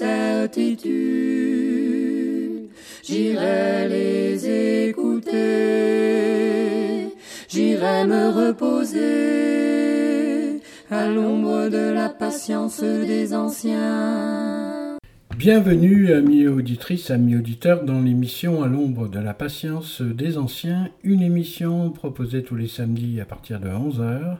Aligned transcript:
Mes 0.00 0.48
certitudes, 0.48 0.88
j'irai 3.04 3.88
les 3.88 4.88
écouter, 4.88 5.38
j'irai 7.48 8.04
me 8.04 8.28
reposer 8.30 9.00
à 10.90 11.06
l'ombre 11.08 11.68
de 11.68 11.92
la 11.92 12.08
patience 12.08 12.80
des 12.82 13.34
anciens. 13.34 14.96
Bienvenue, 15.36 16.12
amis 16.12 16.48
auditrices, 16.48 17.10
amis 17.12 17.36
auditeurs, 17.36 17.84
dans 17.84 18.00
l'émission 18.00 18.62
À 18.64 18.66
l'ombre 18.66 19.06
de 19.08 19.20
la 19.20 19.34
patience 19.34 20.02
des 20.02 20.36
anciens, 20.36 20.88
une 21.04 21.22
émission 21.22 21.90
proposée 21.90 22.42
tous 22.42 22.56
les 22.56 22.66
samedis 22.66 23.20
à 23.20 23.24
partir 23.24 23.60
de 23.60 23.68
11h 23.68 24.38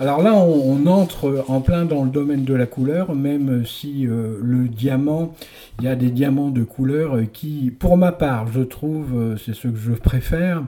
Alors 0.00 0.22
là, 0.22 0.32
on, 0.34 0.86
entre 0.86 1.44
en 1.48 1.60
plein 1.60 1.84
dans 1.84 2.04
le 2.04 2.10
domaine 2.10 2.44
de 2.44 2.54
la 2.54 2.66
couleur, 2.66 3.14
même 3.16 3.66
si 3.66 4.06
euh, 4.06 4.38
le 4.40 4.68
diamant, 4.68 5.34
il 5.80 5.86
y 5.86 5.88
a 5.88 5.96
des 5.96 6.10
diamants 6.10 6.50
de 6.50 6.62
couleur 6.62 7.16
euh, 7.16 7.24
qui, 7.24 7.72
pour 7.76 7.96
ma 7.96 8.12
part, 8.12 8.46
je 8.52 8.60
trouve, 8.60 9.12
euh, 9.16 9.36
c'est 9.36 9.54
ce 9.54 9.66
que 9.66 9.76
je 9.76 9.92
préfère, 9.92 10.62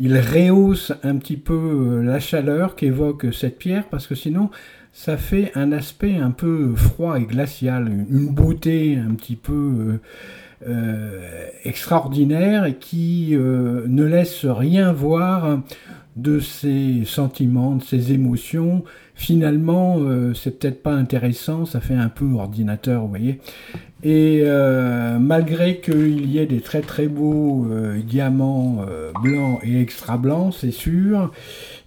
il 0.00 0.18
rehausse 0.18 0.92
un 1.02 1.16
petit 1.16 1.36
peu 1.36 1.54
euh, 1.54 2.02
la 2.02 2.20
chaleur 2.20 2.74
qu'évoque 2.74 3.26
cette 3.32 3.58
pierre, 3.58 3.84
parce 3.90 4.06
que 4.06 4.14
sinon, 4.14 4.50
ça 4.94 5.18
fait 5.18 5.52
un 5.54 5.72
aspect 5.72 6.16
un 6.16 6.30
peu 6.30 6.74
froid 6.74 7.20
et 7.20 7.24
glacial, 7.24 8.06
une 8.10 8.28
beauté 8.28 8.96
un 8.96 9.14
petit 9.14 9.36
peu 9.36 9.52
euh, 9.52 10.00
euh, 10.66 11.46
extraordinaire 11.64 12.64
et 12.64 12.74
qui 12.76 13.36
ne 13.36 14.04
laisse 14.04 14.46
rien 14.46 14.92
voir 14.92 15.60
de 16.16 16.40
ses 16.40 17.02
sentiments, 17.04 17.76
de 17.76 17.84
ses 17.84 18.12
émotions. 18.12 18.84
Finalement, 19.20 19.96
euh, 19.98 20.32
c'est 20.32 20.58
peut-être 20.58 20.82
pas 20.82 20.94
intéressant, 20.94 21.66
ça 21.66 21.82
fait 21.82 21.94
un 21.94 22.08
peu 22.08 22.24
ordinateur, 22.36 23.02
vous 23.02 23.08
voyez. 23.08 23.38
Et 24.02 24.40
euh, 24.44 25.18
malgré 25.18 25.76
qu'il 25.80 26.30
y 26.30 26.38
ait 26.38 26.46
des 26.46 26.62
très 26.62 26.80
très 26.80 27.06
beaux 27.06 27.66
euh, 27.70 28.00
diamants 28.00 28.78
blancs 29.22 29.60
et 29.62 29.78
extra 29.78 30.16
blancs, 30.16 30.54
c'est 30.58 30.70
sûr, 30.70 31.30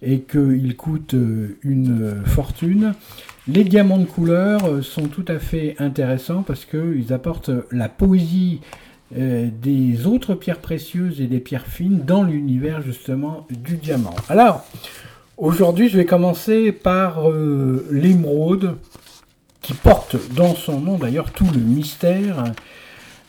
et 0.00 0.20
qu'ils 0.20 0.76
coûtent 0.76 1.16
une 1.64 2.22
fortune, 2.24 2.94
les 3.48 3.64
diamants 3.64 3.98
de 3.98 4.04
couleur 4.04 4.84
sont 4.84 5.08
tout 5.08 5.24
à 5.26 5.40
fait 5.40 5.74
intéressants 5.80 6.44
parce 6.44 6.64
qu'ils 6.64 7.12
apportent 7.12 7.50
la 7.72 7.88
poésie 7.88 8.60
des 9.10 10.06
autres 10.06 10.34
pierres 10.34 10.60
précieuses 10.60 11.20
et 11.20 11.26
des 11.26 11.40
pierres 11.40 11.66
fines 11.66 12.04
dans 12.06 12.22
l'univers 12.22 12.80
justement 12.80 13.44
du 13.50 13.76
diamant. 13.76 14.14
Alors, 14.28 14.64
aujourd'hui, 15.36 15.88
je 15.88 15.96
vais 15.96 16.04
commencer 16.04 16.72
par 16.72 17.30
euh, 17.30 17.86
l'émeraude 17.90 18.76
qui 19.60 19.74
porte 19.74 20.16
dans 20.34 20.54
son 20.54 20.80
nom 20.80 20.98
d'ailleurs 20.98 21.32
tout 21.32 21.46
le 21.52 21.60
mystère 21.60 22.44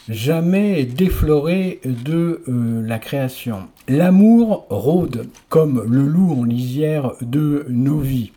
jamais 0.10 0.84
défloré 0.84 1.80
de 1.84 2.44
euh, 2.48 2.86
la 2.86 3.00
création. 3.00 3.68
L'amour 3.88 4.68
rôde 4.70 5.28
comme 5.50 5.84
le 5.88 6.06
loup 6.06 6.40
en 6.40 6.44
lisière 6.44 7.14
de 7.22 7.66
nos 7.70 8.00
vies. 8.00 8.32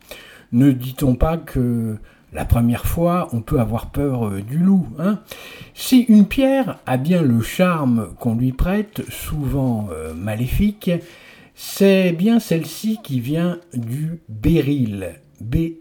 Ne 0.53 0.73
dit-on 0.73 1.15
pas 1.15 1.37
que 1.37 1.97
la 2.33 2.45
première 2.45 2.87
fois, 2.87 3.29
on 3.33 3.41
peut 3.41 3.61
avoir 3.61 3.87
peur 3.91 4.29
euh, 4.29 4.41
du 4.41 4.59
loup 4.59 4.87
hein? 4.99 5.19
Si 5.75 6.00
une 6.03 6.27
pierre 6.27 6.79
a 6.87 6.97
bien 6.97 7.23
le 7.23 7.41
charme 7.41 8.09
qu'on 8.19 8.35
lui 8.35 8.53
prête, 8.53 9.03
souvent 9.11 9.89
maléfique, 10.17 10.91
c'est 11.61 12.13
bien 12.13 12.39
celle-ci 12.39 13.01
qui 13.03 13.19
vient 13.19 13.59
du 13.75 14.21
béryl, 14.29 15.17
B-E-R-Y-L, 15.41 15.81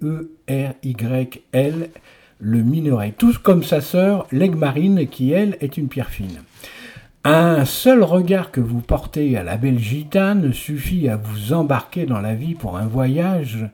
le 2.39 2.63
minerai, 2.63 3.11
tout 3.15 3.35
comme 3.43 3.61
sa 3.61 3.79
sœur, 3.79 4.25
l'aigue-marine, 4.31 5.07
qui 5.07 5.33
elle 5.33 5.55
est 5.61 5.77
une 5.77 5.87
pierre 5.87 6.09
fine. 6.09 6.41
Un 7.23 7.63
seul 7.63 8.01
regard 8.01 8.49
que 8.49 8.59
vous 8.59 8.81
portez 8.81 9.37
à 9.37 9.43
la 9.43 9.57
belle 9.57 9.77
gitane 9.77 10.51
suffit 10.51 11.09
à 11.09 11.15
vous 11.15 11.53
embarquer 11.53 12.07
dans 12.07 12.21
la 12.21 12.33
vie 12.33 12.55
pour 12.55 12.75
un 12.75 12.87
voyage 12.87 13.69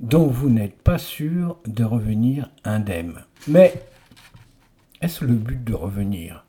dont 0.00 0.28
vous 0.28 0.48
n'êtes 0.48 0.80
pas 0.80 0.96
sûr 0.96 1.58
de 1.66 1.84
revenir 1.84 2.48
indemne. 2.64 3.24
Mais 3.46 3.74
est-ce 5.02 5.22
le 5.22 5.34
but 5.34 5.62
de 5.62 5.74
revenir? 5.74 6.46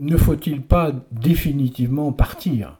Ne 0.00 0.16
faut-il 0.16 0.62
pas 0.62 0.90
définitivement 1.12 2.10
partir? 2.10 2.76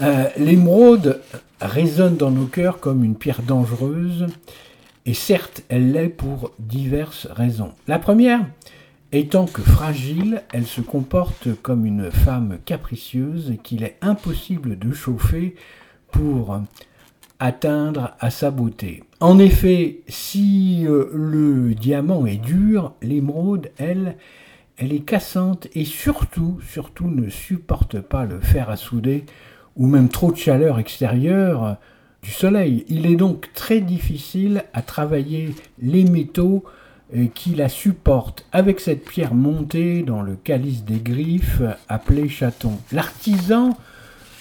Euh, 0.00 0.28
L'émeraude 0.36 1.20
résonne 1.60 2.16
dans 2.16 2.30
nos 2.30 2.46
cœurs 2.46 2.78
comme 2.78 3.02
une 3.04 3.16
pierre 3.16 3.42
dangereuse, 3.42 4.26
et 5.06 5.14
certes, 5.14 5.62
elle 5.68 5.92
l'est 5.92 6.08
pour 6.08 6.52
diverses 6.58 7.26
raisons. 7.30 7.72
La 7.86 7.98
première 7.98 8.40
étant 9.10 9.46
que 9.46 9.62
fragile, 9.62 10.42
elle 10.52 10.66
se 10.66 10.80
comporte 10.80 11.48
comme 11.62 11.86
une 11.86 12.10
femme 12.10 12.58
capricieuse 12.64 13.54
qu'il 13.62 13.82
est 13.82 13.96
impossible 14.02 14.78
de 14.78 14.92
chauffer 14.92 15.56
pour 16.12 16.60
atteindre 17.40 18.14
à 18.20 18.30
sa 18.30 18.50
beauté. 18.50 19.02
En 19.20 19.38
effet, 19.38 20.00
si 20.08 20.84
euh, 20.86 21.08
le 21.12 21.74
diamant 21.74 22.26
est 22.26 22.36
dur, 22.36 22.92
l'émeraude, 23.02 23.70
elle, 23.78 24.16
elle 24.76 24.92
est 24.92 25.00
cassante 25.00 25.68
et 25.74 25.84
surtout, 25.84 26.58
surtout 26.68 27.08
ne 27.08 27.28
supporte 27.28 28.00
pas 28.00 28.26
le 28.26 28.40
fer 28.40 28.70
à 28.70 28.76
souder 28.76 29.24
ou 29.78 29.86
même 29.86 30.08
trop 30.08 30.32
de 30.32 30.36
chaleur 30.36 30.78
extérieure 30.78 31.76
du 32.22 32.30
soleil. 32.30 32.84
Il 32.88 33.06
est 33.06 33.16
donc 33.16 33.52
très 33.54 33.80
difficile 33.80 34.64
à 34.72 34.82
travailler 34.82 35.54
les 35.80 36.04
métaux 36.04 36.64
euh, 37.16 37.26
qui 37.34 37.54
la 37.54 37.68
supportent 37.68 38.44
avec 38.52 38.80
cette 38.80 39.04
pierre 39.04 39.34
montée 39.34 40.02
dans 40.02 40.20
le 40.20 40.34
calice 40.34 40.84
des 40.84 40.98
griffes 40.98 41.62
appelé 41.88 42.28
chaton. 42.28 42.72
L'artisan 42.92 43.78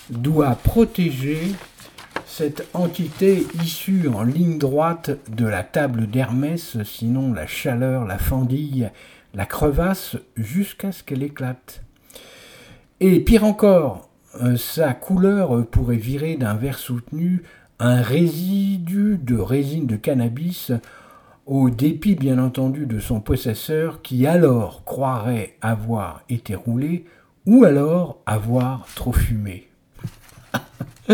doit 0.10 0.56
protéger 0.56 1.40
cette 2.26 2.68
entité 2.74 3.46
issue 3.64 4.10
en 4.14 4.24
ligne 4.24 4.58
droite 4.58 5.12
de 5.30 5.46
la 5.46 5.64
table 5.64 6.08
d'Hermès, 6.08 6.78
sinon 6.84 7.34
la 7.34 7.48
chaleur, 7.48 8.06
la 8.06 8.18
fendille, 8.18 8.90
la 9.34 9.46
crevasse, 9.46 10.18
jusqu'à 10.36 10.92
ce 10.92 11.04
qu'elle 11.04 11.24
éclate. 11.24 11.82
Et 13.00 13.20
pire 13.20 13.44
encore, 13.44 14.07
sa 14.58 14.94
couleur 14.94 15.66
pourrait 15.68 15.98
virer 15.98 16.36
d'un 16.36 16.56
verre 16.56 16.78
soutenu 16.78 17.44
un 17.80 18.02
résidu 18.02 19.18
de 19.22 19.38
résine 19.38 19.86
de 19.86 19.96
cannabis 19.96 20.72
au 21.46 21.70
dépit 21.70 22.16
bien 22.16 22.40
entendu 22.40 22.86
de 22.86 23.00
son 23.00 23.22
possesseur 23.22 24.02
qui 24.02 24.28
alors 24.28 24.84
croirait 24.84 25.56
avoir 25.62 26.24
été 26.30 26.56
roulé 26.56 27.06
ou 27.46 27.64
alors 27.64 28.20
avoir 28.26 28.86
trop 28.96 29.14
fumé. 29.14 29.68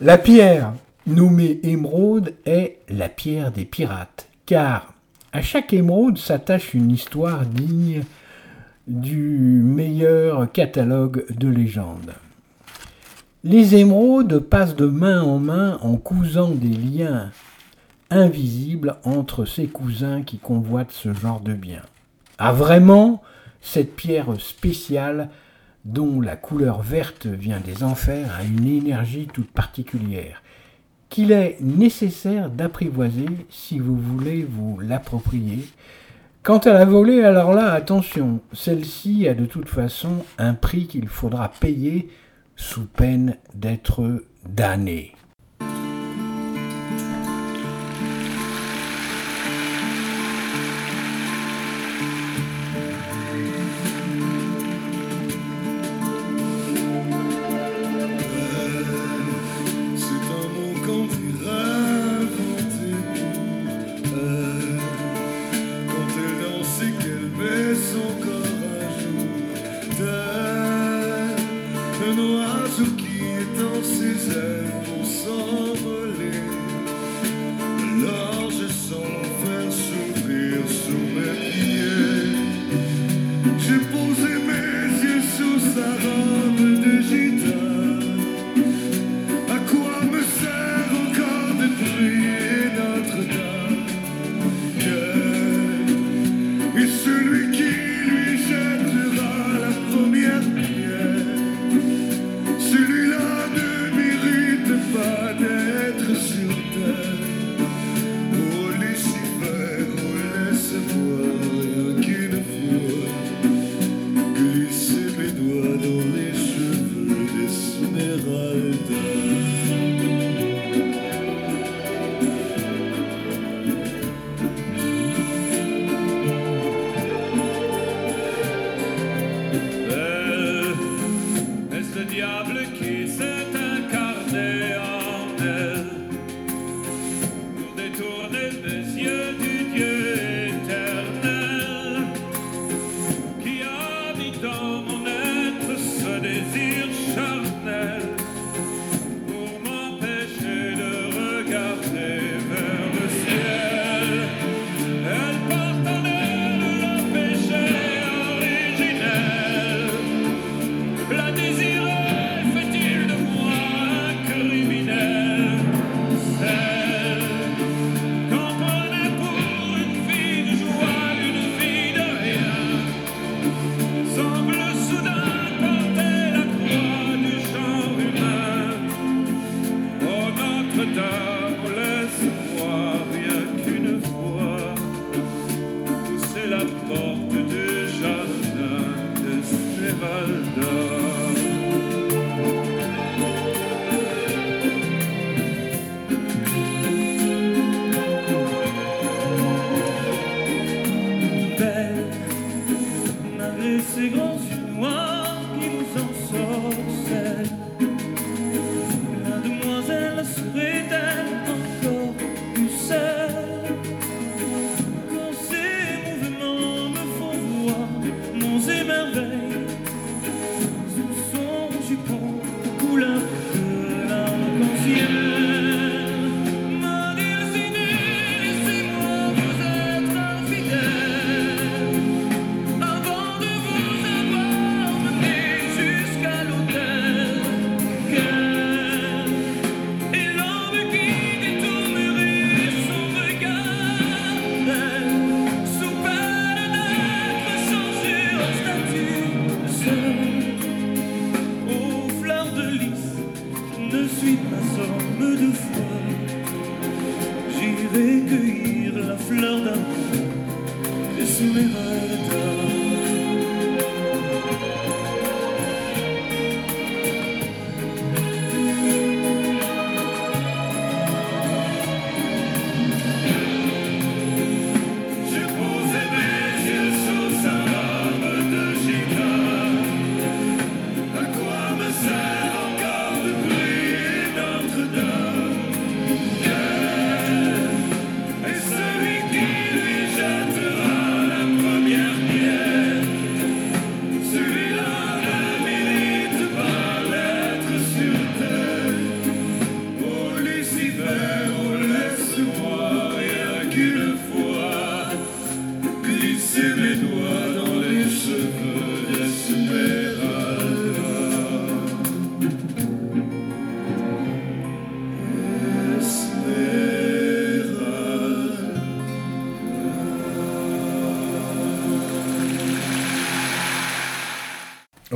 la 0.00 0.16
pierre 0.18 0.72
nommée 1.06 1.58
émeraude 1.64 2.34
est 2.46 2.78
la 2.88 3.08
pierre 3.08 3.50
des 3.50 3.64
pirates, 3.64 4.28
car 4.46 4.94
à 5.32 5.42
chaque 5.42 5.72
émeraude 5.72 6.18
s'attache 6.18 6.74
une 6.74 6.92
histoire 6.92 7.44
digne 7.44 8.04
du 8.86 9.60
meilleur 9.64 10.50
catalogue 10.52 11.24
de 11.34 11.48
légendes. 11.48 12.14
Les 13.44 13.76
émeraudes 13.76 14.40
passent 14.40 14.74
de 14.74 14.86
main 14.86 15.22
en 15.22 15.38
main 15.38 15.78
en 15.82 15.96
cousant 15.96 16.50
des 16.50 16.74
liens 16.74 17.30
invisible 18.10 18.96
entre 19.04 19.44
ses 19.44 19.68
cousins 19.68 20.22
qui 20.22 20.38
convoitent 20.38 20.90
ce 20.90 21.12
genre 21.12 21.40
de 21.40 21.54
bien. 21.54 21.82
Ah 22.38 22.52
vraiment, 22.52 23.22
cette 23.60 23.94
pierre 23.94 24.40
spéciale 24.40 25.30
dont 25.84 26.20
la 26.20 26.34
couleur 26.34 26.82
verte 26.82 27.26
vient 27.26 27.60
des 27.60 27.84
enfers 27.84 28.34
a 28.36 28.42
une 28.42 28.66
énergie 28.66 29.28
toute 29.32 29.50
particulière 29.52 30.42
qu'il 31.08 31.30
est 31.30 31.58
nécessaire 31.60 32.50
d'apprivoiser 32.50 33.28
si 33.50 33.78
vous 33.78 33.96
voulez 33.96 34.44
vous 34.44 34.80
l'approprier. 34.80 35.64
Quant 36.42 36.58
à 36.58 36.72
la 36.72 36.84
volée, 36.84 37.22
alors 37.22 37.52
là, 37.52 37.72
attention, 37.72 38.40
celle-ci 38.52 39.28
a 39.28 39.34
de 39.34 39.46
toute 39.46 39.68
façon 39.68 40.24
un 40.38 40.54
prix 40.54 40.86
qu'il 40.86 41.08
faudra 41.08 41.50
payer 41.60 42.08
sous 42.58 42.84
peine 42.86 43.38
d'être 43.54 44.24
damné. 44.44 45.14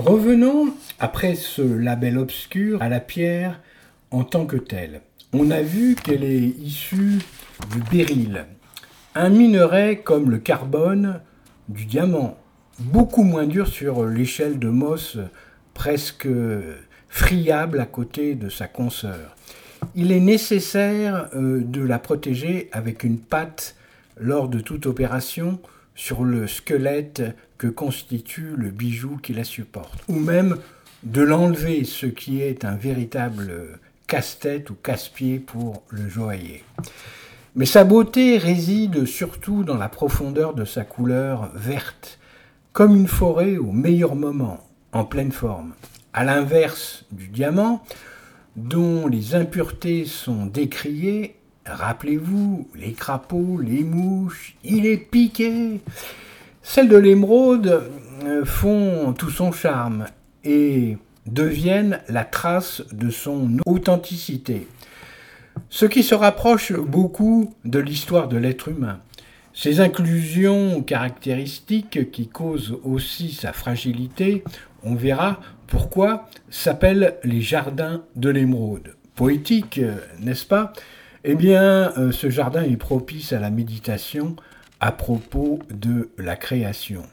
Revenons, 0.04 0.74
après 0.98 1.36
ce 1.36 1.62
label 1.62 2.18
obscur, 2.18 2.82
à 2.82 2.88
la 2.88 2.98
pierre 2.98 3.60
en 4.10 4.24
tant 4.24 4.46
que 4.46 4.56
telle. 4.56 5.00
On 5.32 5.52
a 5.52 5.62
vu 5.62 5.94
qu'elle 5.94 6.24
est 6.24 6.40
issue 6.40 7.20
du 7.70 7.78
béryl, 7.88 8.46
un 9.14 9.28
minerai 9.28 10.00
comme 10.02 10.28
le 10.28 10.38
carbone 10.38 11.20
du 11.68 11.84
diamant, 11.84 12.36
beaucoup 12.80 13.22
moins 13.22 13.46
dur 13.46 13.68
sur 13.68 14.04
l'échelle 14.04 14.58
de 14.58 14.68
Moss, 14.68 15.18
presque 15.72 16.28
friable 17.08 17.78
à 17.78 17.86
côté 17.86 18.34
de 18.34 18.48
sa 18.48 18.66
consoeur. 18.66 19.36
Il 19.94 20.10
est 20.10 20.20
nécessaire 20.20 21.28
euh, 21.36 21.62
de 21.62 21.80
la 21.80 22.00
protéger 22.00 22.68
avec 22.72 23.04
une 23.04 23.18
pâte 23.18 23.76
lors 24.16 24.48
de 24.48 24.58
toute 24.58 24.86
opération 24.86 25.60
sur 25.94 26.24
le 26.24 26.48
squelette 26.48 27.22
constitue 27.66 28.54
le 28.56 28.70
bijou 28.70 29.18
qui 29.22 29.32
la 29.32 29.44
supporte, 29.44 30.04
ou 30.08 30.18
même 30.18 30.56
de 31.02 31.22
l'enlever, 31.22 31.84
ce 31.84 32.06
qui 32.06 32.40
est 32.40 32.64
un 32.64 32.76
véritable 32.76 33.78
casse-tête 34.06 34.70
ou 34.70 34.74
casse-pied 34.74 35.38
pour 35.38 35.82
le 35.90 36.08
joaillier. 36.08 36.64
Mais 37.54 37.66
sa 37.66 37.84
beauté 37.84 38.38
réside 38.38 39.04
surtout 39.04 39.64
dans 39.64 39.76
la 39.76 39.88
profondeur 39.88 40.54
de 40.54 40.64
sa 40.64 40.84
couleur 40.84 41.50
verte, 41.54 42.18
comme 42.72 42.96
une 42.96 43.08
forêt 43.08 43.58
au 43.58 43.72
meilleur 43.72 44.14
moment, 44.14 44.66
en 44.92 45.04
pleine 45.04 45.32
forme. 45.32 45.74
À 46.12 46.24
l'inverse 46.24 47.04
du 47.10 47.28
diamant, 47.28 47.82
dont 48.56 49.06
les 49.06 49.34
impuretés 49.34 50.04
sont 50.04 50.46
décriées, 50.46 51.36
Rappelez-vous, 51.64 52.68
les 52.74 52.92
crapauds, 52.92 53.58
les 53.58 53.84
mouches, 53.84 54.56
il 54.64 54.84
est 54.84 54.96
piqué. 54.96 55.80
Celles 56.62 56.88
de 56.88 56.96
l'émeraude 56.96 57.82
euh, 58.24 58.44
font 58.44 59.14
tout 59.18 59.30
son 59.30 59.52
charme 59.52 60.06
et 60.44 60.96
deviennent 61.26 62.00
la 62.08 62.24
trace 62.24 62.82
de 62.92 63.10
son 63.10 63.58
authenticité. 63.66 64.68
Ce 65.70 65.86
qui 65.86 66.02
se 66.02 66.14
rapproche 66.14 66.72
beaucoup 66.72 67.52
de 67.64 67.78
l'histoire 67.78 68.28
de 68.28 68.36
l'être 68.36 68.68
humain. 68.68 69.00
Ces 69.54 69.80
inclusions 69.80 70.82
caractéristiques 70.82 72.10
qui 72.10 72.28
causent 72.28 72.78
aussi 72.84 73.32
sa 73.32 73.52
fragilité, 73.52 74.44
on 74.82 74.94
verra 74.94 75.40
pourquoi, 75.66 76.28
s'appellent 76.48 77.16
les 77.22 77.40
jardins 77.40 78.04
de 78.16 78.30
l'émeraude. 78.30 78.96
Poétique, 79.14 79.78
euh, 79.78 79.96
n'est-ce 80.20 80.46
pas? 80.46 80.72
Eh 81.24 81.34
bien, 81.34 81.92
euh, 81.98 82.12
ce 82.12 82.30
jardin 82.30 82.62
est 82.62 82.76
propice 82.76 83.32
à 83.32 83.40
la 83.40 83.50
méditation 83.50 84.36
à 84.82 84.90
propos 84.90 85.60
de 85.70 86.10
la 86.18 86.34
création, 86.34 87.04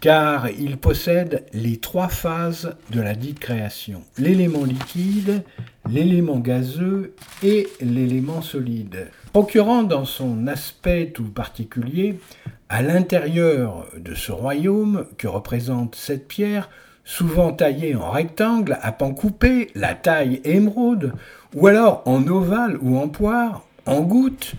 car 0.00 0.48
il 0.48 0.76
possède 0.76 1.44
les 1.52 1.78
trois 1.78 2.06
phases 2.06 2.76
de 2.90 3.00
la 3.00 3.16
dite 3.16 3.40
création, 3.40 4.04
l'élément 4.18 4.64
liquide, 4.64 5.42
l'élément 5.90 6.38
gazeux 6.38 7.16
et 7.42 7.66
l'élément 7.80 8.40
solide, 8.40 9.10
procurant 9.32 9.82
dans 9.82 10.04
son 10.04 10.46
aspect 10.46 11.10
tout 11.12 11.24
particulier, 11.24 12.20
à 12.68 12.82
l'intérieur 12.82 13.88
de 13.98 14.14
ce 14.14 14.30
royaume 14.30 15.06
que 15.18 15.26
représente 15.26 15.96
cette 15.96 16.28
pierre, 16.28 16.70
souvent 17.04 17.52
taillée 17.52 17.96
en 17.96 18.12
rectangle, 18.12 18.78
à 18.80 18.92
pan 18.92 19.12
coupé, 19.12 19.72
la 19.74 19.96
taille 19.96 20.40
émeraude, 20.44 21.14
ou 21.56 21.66
alors 21.66 22.04
en 22.06 22.24
ovale 22.28 22.78
ou 22.80 22.96
en 22.96 23.08
poire, 23.08 23.64
en 23.86 24.02
goutte. 24.02 24.54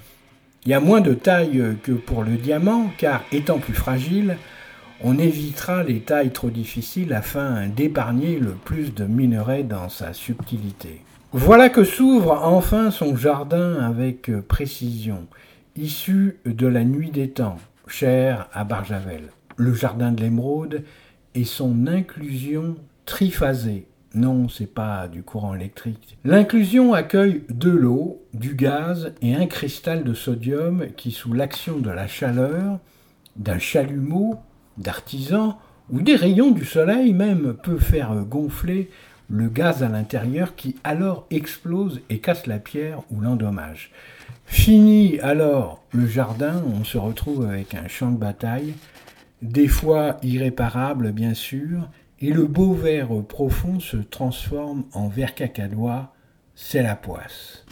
Il 0.66 0.72
y 0.72 0.74
a 0.74 0.80
moins 0.80 1.02
de 1.02 1.14
taille 1.14 1.62
que 1.84 1.92
pour 1.92 2.24
le 2.24 2.38
diamant, 2.38 2.90
car 2.98 3.24
étant 3.34 3.60
plus 3.60 3.74
fragile, 3.74 4.38
on 5.02 5.18
évitera 5.18 5.84
les 5.84 6.00
tailles 6.00 6.32
trop 6.32 6.50
difficiles 6.50 7.12
afin 7.12 7.68
d'épargner 7.68 8.40
le 8.40 8.52
plus 8.52 8.94
de 8.94 9.04
minerais 9.04 9.64
dans 9.64 9.90
sa 9.90 10.14
subtilité. 10.14 11.02
Voilà 11.34 11.68
que 11.68 11.84
s'ouvre 11.84 12.40
enfin 12.44 12.92
son 12.92 13.18
jardin 13.18 13.82
avec 13.82 14.32
précision, 14.48 15.28
issu 15.76 16.38
de 16.46 16.68
la 16.68 16.86
nuit 16.86 17.12
des 17.12 17.30
temps, 17.30 17.58
cher 17.88 18.48
à 18.54 18.64
Barjavel. 18.64 19.24
Le 19.58 19.74
jardin 19.74 20.14
de 20.14 20.22
l'émeraude 20.22 20.84
et 21.36 21.44
son 21.44 21.88
inclusion 21.88 22.78
triphasée, 23.06 23.86
non, 24.14 24.48
c'est 24.48 24.72
pas 24.72 25.08
du 25.08 25.24
courant 25.24 25.56
électrique. 25.56 26.18
L'inclusion 26.24 26.94
accueille 26.94 27.44
de 27.50 27.72
l'eau, 27.72 28.22
du 28.34 28.54
gaz 28.54 29.14
et 29.24 29.34
un 29.34 29.48
cristal 29.48 30.04
de 30.04 30.14
sodium 30.14 30.88
qui, 30.96 31.12
sous 31.12 31.34
l'action 31.34 31.80
de 31.80 31.90
la 31.90 32.08
chaleur, 32.08 32.80
d'un 33.36 33.58
chalumeau, 33.58 34.36
d'artisan 34.78 35.58
ou 35.90 36.02
des 36.02 36.16
rayons 36.16 36.52
du 36.52 36.64
soleil 36.64 37.14
même, 37.14 37.56
peut 37.64 37.80
faire 37.80 38.14
gonfler 38.26 38.90
le 39.30 39.50
gaz 39.50 39.82
à 39.82 39.90
l'intérieur 39.90 40.56
qui 40.56 40.76
alors 40.84 41.26
explose 41.32 42.02
et 42.10 42.20
casse 42.20 42.46
la 42.46 42.60
pierre 42.60 43.02
ou 43.10 43.20
l'endommage. 43.20 43.92
Fini 44.46 45.20
alors 45.22 45.84
le 45.92 46.06
jardin, 46.06 46.62
on 46.80 46.84
se 46.84 47.00
retrouve 47.00 47.46
avec 47.46 47.74
un 47.74 47.88
champ 47.88 48.12
de 48.12 48.18
bataille, 48.18 48.76
des 49.42 49.68
fois 49.68 50.18
irréparable 50.22 51.12
bien 51.14 51.34
sûr, 51.34 51.90
et 52.24 52.32
le 52.32 52.46
beau 52.46 52.72
vert 52.72 53.10
profond 53.28 53.82
se 53.82 53.98
transforme 53.98 54.86
en 54.94 55.10
vert 55.10 55.36
cacadois, 55.36 56.14
c'est 56.56 56.82
la 56.82 56.96
poisse. 56.96 57.66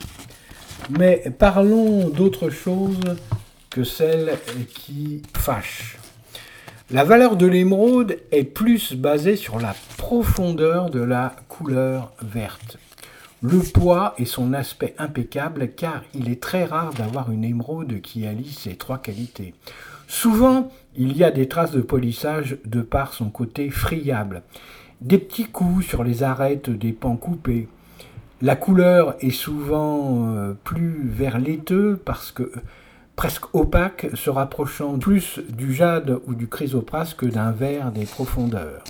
Mais 0.89 1.23
parlons 1.39 2.09
d'autre 2.09 2.49
chose 2.49 2.99
que 3.69 3.85
celle 3.85 4.37
qui 4.73 5.21
fâche. 5.37 5.97
La 6.89 7.05
valeur 7.05 7.37
de 7.37 7.47
l'émeraude 7.47 8.17
est 8.33 8.43
plus 8.43 8.91
basée 8.93 9.37
sur 9.37 9.57
la 9.57 9.73
profondeur 9.97 10.89
de 10.89 10.99
la 10.99 11.33
couleur 11.47 12.11
verte. 12.21 12.77
Le 13.41 13.59
poids 13.59 14.15
et 14.17 14.25
son 14.25 14.51
aspect 14.53 14.95
impeccable 14.97 15.69
car 15.69 16.03
il 16.13 16.29
est 16.29 16.43
très 16.43 16.65
rare 16.65 16.93
d'avoir 16.93 17.31
une 17.31 17.45
émeraude 17.45 18.01
qui 18.01 18.27
allie 18.27 18.51
ces 18.51 18.75
trois 18.75 18.97
qualités. 18.97 19.53
Souvent, 20.09 20.69
il 20.95 21.15
y 21.17 21.23
a 21.23 21.31
des 21.31 21.47
traces 21.47 21.71
de 21.71 21.81
polissage 21.81 22.57
de 22.65 22.81
par 22.81 23.13
son 23.13 23.29
côté 23.29 23.69
friable, 23.69 24.43
des 25.01 25.17
petits 25.17 25.45
coups 25.45 25.85
sur 25.85 26.03
les 26.03 26.23
arêtes 26.23 26.69
des 26.69 26.91
pans 26.91 27.15
coupés. 27.15 27.67
La 28.41 28.55
couleur 28.55 29.15
est 29.19 29.29
souvent 29.29 30.27
euh, 30.29 30.53
plus 30.63 31.07
vert 31.07 31.39
laiteux 31.39 31.99
parce 32.03 32.31
que 32.31 32.51
presque 33.15 33.53
opaque, 33.53 34.07
se 34.15 34.29
rapprochant 34.29 34.97
plus 34.97 35.39
du 35.49 35.73
jade 35.73 36.19
ou 36.25 36.33
du 36.33 36.47
chrysoprase 36.47 37.13
que 37.13 37.27
d'un 37.27 37.51
vert 37.51 37.91
des 37.91 38.05
profondeurs. 38.05 38.83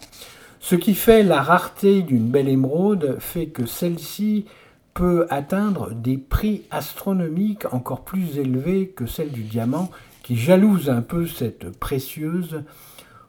Ce 0.62 0.76
qui 0.76 0.94
fait 0.94 1.24
la 1.24 1.42
rareté 1.42 2.02
d'une 2.02 2.30
belle 2.30 2.48
émeraude 2.48 3.18
fait 3.20 3.48
que 3.48 3.66
celle-ci 3.66 4.46
peut 4.94 5.26
atteindre 5.30 5.92
des 5.94 6.18
prix 6.18 6.64
astronomiques 6.72 7.74
encore 7.74 8.02
plus 8.02 8.38
élevés 8.38 8.88
que 8.96 9.06
celle 9.06 9.32
du 9.32 9.44
diamant 9.44 9.90
qui 10.24 10.36
jalouse 10.36 10.90
un 10.90 11.02
peu 11.02 11.26
cette 11.28 11.78
précieuse, 11.78 12.64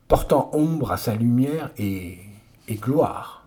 portant 0.08 0.50
ombre 0.52 0.92
à 0.92 0.96
sa 0.96 1.14
lumière 1.14 1.70
et, 1.78 2.18
gloire. 2.70 3.46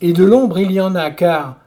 Et 0.00 0.12
de 0.12 0.24
l'ombre 0.24 0.58
il 0.58 0.72
y 0.72 0.80
en 0.80 0.94
a, 0.94 1.10
car 1.10 1.58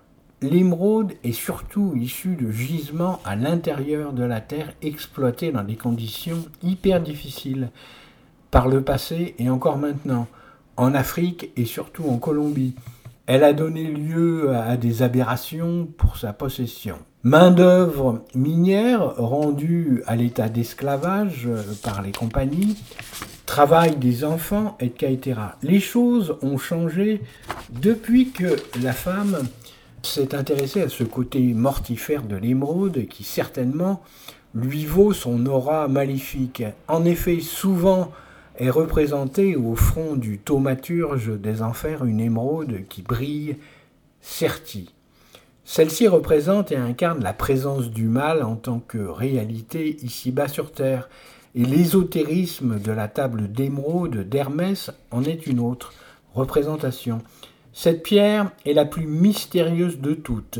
l'émeraude 0.41 1.13
est 1.23 1.31
surtout 1.31 1.93
issue 1.95 2.35
de 2.35 2.51
gisements 2.51 3.19
à 3.23 3.35
l'intérieur 3.35 4.13
de 4.13 4.23
la 4.23 4.41
Terre 4.41 4.73
exploités 4.81 5.51
dans 5.51 5.63
des 5.63 5.75
conditions 5.75 6.45
hyper 6.61 7.01
difficiles 7.01 7.69
par 8.51 8.67
le 8.67 8.81
passé 8.81 9.35
et 9.39 9.49
encore 9.49 9.77
maintenant, 9.77 10.27
en 10.77 10.93
Afrique 10.93 11.51
et 11.55 11.65
surtout 11.65 12.05
en 12.09 12.17
Colombie. 12.17 12.75
Elle 13.27 13.43
a 13.43 13.53
donné 13.53 13.85
lieu 13.85 14.55
à 14.55 14.77
des 14.77 15.01
aberrations 15.01 15.87
pour 15.97 16.17
sa 16.17 16.31
possession. 16.31 16.97
Main-d'œuvre 17.23 18.23
minière 18.35 19.15
rendue 19.17 20.03
à 20.05 20.15
l'état 20.15 20.47
d'esclavage 20.47 21.49
par 21.81 22.03
les 22.03 22.11
compagnies, 22.11 22.77
travail 23.47 23.95
des 23.95 24.25
enfants, 24.25 24.77
etc. 24.79 25.39
Les 25.63 25.79
choses 25.79 26.37
ont 26.43 26.59
changé 26.59 27.21
depuis 27.81 28.29
que 28.29 28.57
la 28.79 28.93
femme 28.93 29.39
s'est 30.03 30.35
intéressée 30.35 30.83
à 30.83 30.89
ce 30.89 31.03
côté 31.03 31.39
mortifère 31.39 32.21
de 32.21 32.35
l'émeraude 32.35 33.07
qui 33.07 33.23
certainement 33.23 34.03
lui 34.53 34.85
vaut 34.85 35.13
son 35.13 35.47
aura 35.47 35.87
maléfique. 35.87 36.63
En 36.87 37.05
effet, 37.05 37.39
souvent 37.39 38.11
est 38.57 38.69
représentée 38.69 39.55
au 39.55 39.75
front 39.75 40.15
du 40.15 40.37
thaumaturge 40.37 41.31
des 41.39 41.61
enfers 41.61 42.05
une 42.05 42.19
émeraude 42.19 42.83
qui 42.89 43.01
brille 43.01 43.57
sertie. 44.21 44.93
Celle-ci 45.63 46.07
représente 46.07 46.71
et 46.71 46.77
incarne 46.77 47.23
la 47.23 47.33
présence 47.33 47.89
du 47.89 48.07
mal 48.07 48.43
en 48.43 48.55
tant 48.55 48.79
que 48.79 48.99
réalité 48.99 49.97
ici-bas 50.03 50.47
sur 50.47 50.71
Terre, 50.71 51.09
et 51.55 51.63
l'ésotérisme 51.63 52.79
de 52.79 52.91
la 52.91 53.07
table 53.07 53.51
d'émeraude 53.51 54.27
d'Hermès 54.27 54.91
en 55.09 55.23
est 55.23 55.47
une 55.47 55.59
autre 55.59 55.93
représentation. 56.33 57.21
Cette 57.73 58.03
pierre 58.03 58.51
est 58.65 58.73
la 58.73 58.85
plus 58.85 59.07
mystérieuse 59.07 59.99
de 59.99 60.13
toutes, 60.13 60.59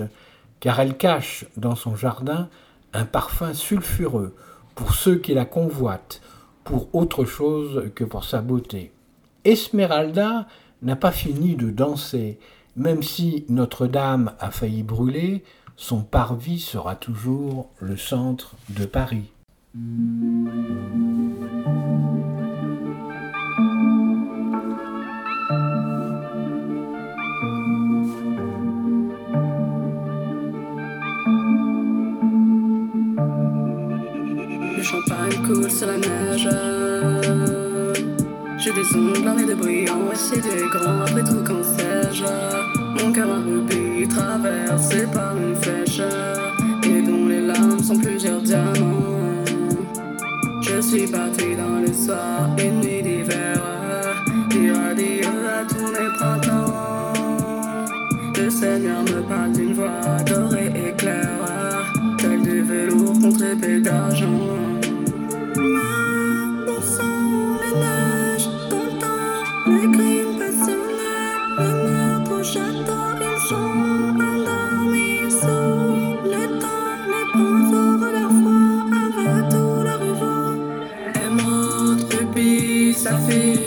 car 0.59 0.79
elle 0.79 0.97
cache 0.97 1.45
dans 1.57 1.75
son 1.75 1.95
jardin 1.95 2.49
un 2.93 3.05
parfum 3.05 3.53
sulfureux 3.53 4.33
pour 4.73 4.93
ceux 4.93 5.17
qui 5.17 5.33
la 5.33 5.45
convoitent, 5.45 6.21
pour 6.65 6.93
autre 6.93 7.23
chose 7.23 7.91
que 7.95 8.03
pour 8.03 8.25
sa 8.25 8.41
beauté. 8.41 8.91
Esmeralda 9.45 10.47
n'a 10.81 10.95
pas 10.97 11.11
fini 11.11 11.55
de 11.55 11.69
danser, 11.69 12.37
même 12.75 13.03
si 13.03 13.45
Notre-Dame 13.47 14.33
a 14.39 14.51
failli 14.51 14.83
brûler, 14.83 15.43
son 15.77 16.01
parvis 16.01 16.59
sera 16.59 16.95
toujours 16.95 17.69
le 17.79 17.95
centre 17.95 18.55
de 18.69 18.85
Paris. 18.85 19.31
Champagne 34.95 35.41
coule 35.45 35.69
sur 35.69 35.87
la 35.87 35.97
neige. 35.97 36.49
J'ai 38.57 38.71
des 38.71 38.95
ongles 38.95 39.27
en 39.27 39.37
et 39.37 39.45
de 39.45 39.53
brillants, 39.53 40.11
et 40.33 40.39
des 40.39 40.63
grands, 40.71 41.01
après 41.01 41.23
tout, 41.23 41.43
quand 41.45 41.63
sais-je. 41.63 43.03
Mon 43.03 43.11
cœur 43.11 43.29
en 43.29 43.41
rubis, 43.41 44.07
traversé 44.07 45.05
par 45.13 45.35
une 45.37 45.55
flèche, 45.55 46.01
et 46.83 47.01
dont 47.01 47.27
les 47.27 47.41
larmes 47.41 47.83
sont 47.83 47.97
plusieurs 47.97 48.41
diamants. 48.41 49.43
Je 50.61 50.81
suis 50.81 51.07
parti 51.07 51.55
dans 51.55 51.79
le 51.79 51.93
soir, 51.93 52.49
une 52.57 52.79
nuit 52.79 53.03
d'hiver, 53.03 53.61
dire 54.49 54.79
adieu 54.89 55.27
à 55.59 55.65
tous 55.67 55.87
mes 55.95 56.09
printemps. 56.17 57.13
Le 58.37 58.49
Seigneur 58.49 59.01
me 59.03 59.21
parle 59.27 59.51
d'une 59.51 59.73
voix 59.73 60.17
dorée 60.25 60.71
et 60.75 60.93
claire, 60.95 61.83
telle 62.17 62.41
du 62.41 62.61
velours 62.61 63.19
contre 63.19 63.43
épée 63.43 63.79
d'argent. 63.81 64.64
Rubis, 82.35 82.93
saphir, 82.93 83.59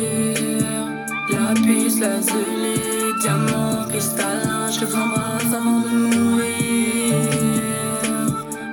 lapis, 1.30 2.00
lazuli, 2.00 2.80
diamant, 3.20 3.86
cristallin, 3.88 4.70
je 4.70 4.80
les 4.80 4.94
embrasse 4.94 5.52
avant 5.52 5.80
de 5.80 5.88
mourir. 5.88 7.14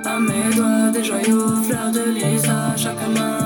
À 0.04 0.20
mes 0.20 0.54
doigts, 0.54 0.90
des 0.92 1.04
joyaux, 1.04 1.62
fleurs 1.62 1.90
de 1.90 2.10
lys 2.10 2.48
à 2.48 2.76
chaque 2.76 3.08
main. 3.08 3.45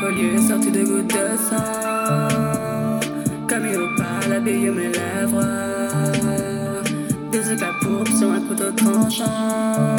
Collier 0.00 0.38
sorti 0.38 0.70
de 0.70 0.84
gouttes 0.84 1.08
de 1.08 1.36
sang. 1.36 2.98
Comme 3.48 3.64
une 3.66 3.76
opale 3.76 4.32
habille 4.32 4.70
mes 4.70 4.90
lèvres. 4.98 5.44
Des 7.32 7.52
éclats 7.52 7.74
pourpres 7.80 8.16
sur 8.16 8.30
un 8.30 8.40
couteau 8.40 8.70
tranchant. 8.72 9.96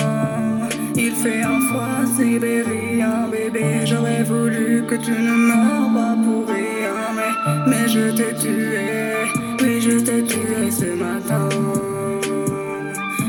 Il 0.95 1.11
fait 1.11 1.43
un 1.43 1.59
froid 1.67 2.05
sibérien, 2.15 3.27
bébé. 3.31 3.85
J'aurais 3.85 4.23
voulu 4.23 4.83
que 4.87 4.95
tu 4.95 5.11
ne 5.11 5.35
meurs 5.49 5.89
pas 5.93 6.15
pour 6.23 6.47
rien. 6.47 6.99
Mais, 7.17 7.69
mais 7.69 7.87
je 7.87 8.11
t'ai 8.17 8.33
tué. 8.35 8.87
Oui, 9.61 9.81
je 9.81 9.99
t'ai 9.99 10.23
tué 10.23 10.71
ce 10.71 10.89
matin. 10.95 11.49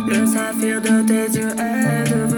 Le 0.08 0.26
saphir 0.26 0.80
de 0.80 1.02
tes 1.02 1.38
yeux 1.38 1.54
est 1.56 2.29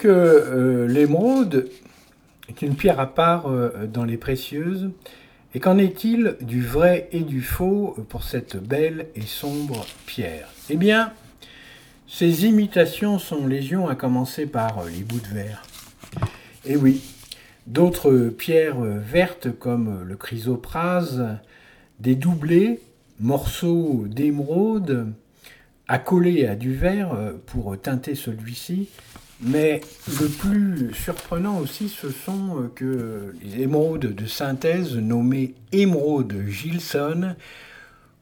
Donc, 0.00 0.06
euh, 0.06 0.88
l'émeraude 0.88 1.68
est 2.48 2.62
une 2.62 2.74
pierre 2.74 3.00
à 3.00 3.14
part 3.14 3.48
euh, 3.48 3.86
dans 3.86 4.04
les 4.04 4.16
précieuses. 4.16 4.92
Et 5.54 5.60
qu'en 5.60 5.76
est-il 5.76 6.36
du 6.40 6.62
vrai 6.62 7.10
et 7.12 7.20
du 7.20 7.42
faux 7.42 7.94
pour 8.08 8.24
cette 8.24 8.56
belle 8.56 9.08
et 9.14 9.26
sombre 9.26 9.84
pierre? 10.06 10.48
Eh 10.70 10.76
bien, 10.76 11.12
ces 12.06 12.46
imitations 12.46 13.18
sont 13.18 13.46
légion, 13.46 13.88
à 13.88 13.94
commencer 13.94 14.46
par 14.46 14.78
euh, 14.78 14.88
les 14.88 15.02
bouts 15.02 15.20
de 15.20 15.34
verre. 15.34 15.64
Et 16.64 16.76
oui, 16.76 17.02
d'autres 17.66 18.30
pierres 18.30 18.80
euh, 18.80 18.98
vertes 18.98 19.48
comme 19.58 20.02
le 20.02 20.16
chrysoprase, 20.16 21.26
des 21.98 22.14
doublés, 22.14 22.80
morceaux 23.18 24.06
d'émeraude, 24.08 25.12
accolés 25.88 26.46
à 26.46 26.54
du 26.54 26.72
verre 26.72 27.34
pour 27.44 27.78
teinter 27.78 28.14
celui-ci, 28.14 28.88
Mais 29.42 29.80
le 30.20 30.28
plus 30.28 30.92
surprenant 30.92 31.58
aussi, 31.58 31.88
ce 31.88 32.10
sont 32.10 32.58
euh, 32.58 32.72
que 32.74 33.34
les 33.42 33.62
émeraudes 33.62 34.14
de 34.14 34.26
synthèse 34.26 34.96
nommées 34.96 35.54
émeraudes 35.72 36.44
Gilson, 36.46 37.36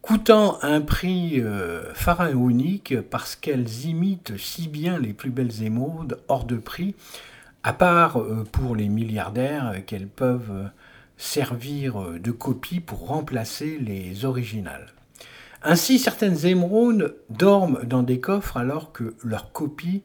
coûtant 0.00 0.58
un 0.62 0.80
prix 0.80 1.40
euh, 1.40 1.92
pharaonique 1.92 3.00
parce 3.10 3.34
qu'elles 3.34 3.86
imitent 3.86 4.38
si 4.38 4.68
bien 4.68 5.00
les 5.00 5.12
plus 5.12 5.30
belles 5.30 5.64
émeraudes 5.64 6.20
hors 6.28 6.44
de 6.44 6.56
prix, 6.56 6.94
à 7.64 7.72
part 7.72 8.20
euh, 8.20 8.44
pour 8.52 8.76
les 8.76 8.88
milliardaires 8.88 9.74
qu'elles 9.86 10.06
peuvent 10.06 10.70
servir 11.16 12.12
de 12.20 12.30
copie 12.30 12.78
pour 12.78 13.08
remplacer 13.08 13.76
les 13.80 14.24
originales. 14.24 14.86
Ainsi, 15.64 15.98
certaines 15.98 16.46
émeraudes 16.46 17.16
dorment 17.28 17.80
dans 17.82 18.04
des 18.04 18.20
coffres 18.20 18.56
alors 18.56 18.92
que 18.92 19.16
leurs 19.24 19.50
copies 19.50 20.02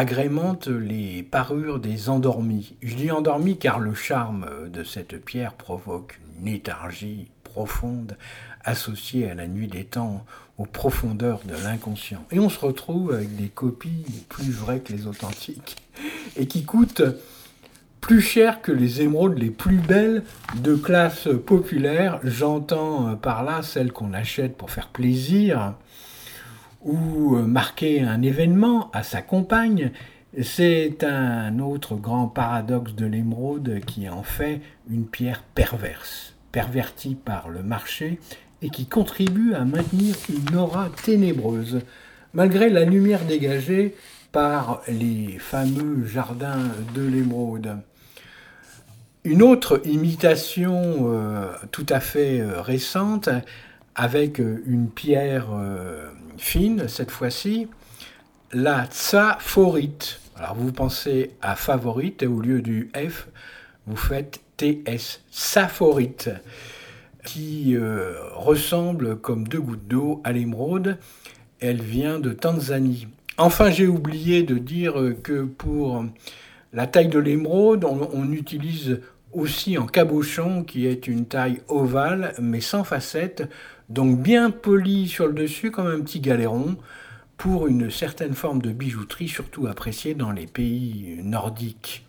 agrémente 0.00 0.68
les 0.68 1.22
parures 1.22 1.78
des 1.78 2.08
endormis. 2.08 2.74
Je 2.80 2.94
dis 2.94 3.10
endormis 3.10 3.58
car 3.58 3.78
le 3.78 3.92
charme 3.92 4.46
de 4.72 4.82
cette 4.82 5.22
pierre 5.22 5.52
provoque 5.52 6.18
une 6.38 6.46
léthargie 6.46 7.28
profonde 7.44 8.16
associée 8.64 9.30
à 9.30 9.34
la 9.34 9.46
nuit 9.46 9.66
des 9.66 9.84
temps, 9.84 10.24
aux 10.56 10.64
profondeurs 10.64 11.40
de 11.44 11.52
l'inconscient. 11.64 12.24
Et 12.30 12.38
on 12.38 12.48
se 12.48 12.58
retrouve 12.58 13.12
avec 13.12 13.36
des 13.36 13.48
copies 13.48 14.06
plus 14.30 14.50
vraies 14.50 14.80
que 14.80 14.94
les 14.94 15.06
authentiques 15.06 15.76
et 16.34 16.46
qui 16.46 16.64
coûtent 16.64 17.02
plus 18.00 18.22
cher 18.22 18.62
que 18.62 18.72
les 18.72 19.02
émeraudes 19.02 19.36
les 19.36 19.50
plus 19.50 19.80
belles 19.80 20.24
de 20.62 20.76
classe 20.76 21.28
populaire. 21.46 22.20
J'entends 22.24 23.16
par 23.16 23.42
là 23.42 23.60
celles 23.60 23.92
qu'on 23.92 24.14
achète 24.14 24.56
pour 24.56 24.70
faire 24.70 24.88
plaisir 24.88 25.74
ou 26.82 27.36
euh, 27.36 27.42
marquer 27.42 28.00
un 28.00 28.22
événement 28.22 28.90
à 28.92 29.02
sa 29.02 29.22
compagne, 29.22 29.92
c'est 30.40 31.02
un 31.02 31.58
autre 31.58 31.96
grand 31.96 32.28
paradoxe 32.28 32.94
de 32.94 33.06
l'émeraude 33.06 33.80
qui 33.86 34.08
en 34.08 34.22
fait 34.22 34.60
une 34.88 35.06
pierre 35.06 35.42
perverse, 35.42 36.34
pervertie 36.52 37.16
par 37.16 37.48
le 37.48 37.62
marché 37.62 38.20
et 38.62 38.70
qui 38.70 38.86
contribue 38.86 39.54
à 39.54 39.64
maintenir 39.64 40.14
une 40.28 40.56
aura 40.56 40.90
ténébreuse, 41.04 41.80
malgré 42.32 42.68
la 42.70 42.84
lumière 42.84 43.24
dégagée 43.24 43.96
par 44.32 44.82
les 44.86 45.38
fameux 45.38 46.04
jardins 46.06 46.68
de 46.94 47.02
l'émeraude. 47.02 47.78
Une 49.24 49.42
autre 49.42 49.82
imitation 49.84 51.10
euh, 51.12 51.52
tout 51.72 51.86
à 51.88 52.00
fait 52.00 52.40
euh, 52.40 52.62
récente, 52.62 53.28
avec 53.94 54.38
une 54.38 54.88
pierre 54.88 55.48
fine 56.36 56.88
cette 56.88 57.10
fois-ci, 57.10 57.68
la 58.52 58.86
tsaphorite. 58.86 60.20
Alors 60.36 60.54
vous 60.54 60.72
pensez 60.72 61.32
à 61.42 61.54
favorite 61.54 62.22
et 62.22 62.26
au 62.26 62.40
lieu 62.40 62.62
du 62.62 62.90
F, 62.94 63.28
vous 63.86 63.96
faites 63.96 64.40
TS, 64.56 65.22
saphorite, 65.30 66.30
qui 67.24 67.76
euh, 67.76 68.14
ressemble 68.34 69.16
comme 69.16 69.46
deux 69.46 69.60
gouttes 69.60 69.86
d'eau 69.86 70.20
à 70.24 70.32
l'émeraude. 70.32 70.98
Elle 71.60 71.82
vient 71.82 72.18
de 72.18 72.32
Tanzanie. 72.32 73.08
Enfin, 73.36 73.70
j'ai 73.70 73.86
oublié 73.86 74.42
de 74.42 74.58
dire 74.58 74.94
que 75.22 75.44
pour 75.44 76.04
la 76.72 76.86
taille 76.86 77.08
de 77.08 77.18
l'émeraude, 77.18 77.84
on, 77.84 78.32
utilise 78.32 79.00
aussi 79.32 79.78
en 79.78 79.86
cabochon, 79.86 80.62
qui 80.62 80.86
est 80.86 81.08
une 81.08 81.26
taille 81.26 81.60
ovale 81.68 82.34
mais 82.40 82.60
sans 82.60 82.84
facettes, 82.84 83.48
donc 83.90 84.20
bien 84.20 84.50
poli 84.50 85.08
sur 85.08 85.26
le 85.26 85.34
dessus 85.34 85.70
comme 85.70 85.88
un 85.88 86.00
petit 86.00 86.20
galéron 86.20 86.76
pour 87.36 87.66
une 87.66 87.90
certaine 87.90 88.34
forme 88.34 88.62
de 88.62 88.70
bijouterie, 88.70 89.28
surtout 89.28 89.66
appréciée 89.66 90.14
dans 90.14 90.30
les 90.30 90.46
pays 90.46 91.18
nordiques. 91.22 92.06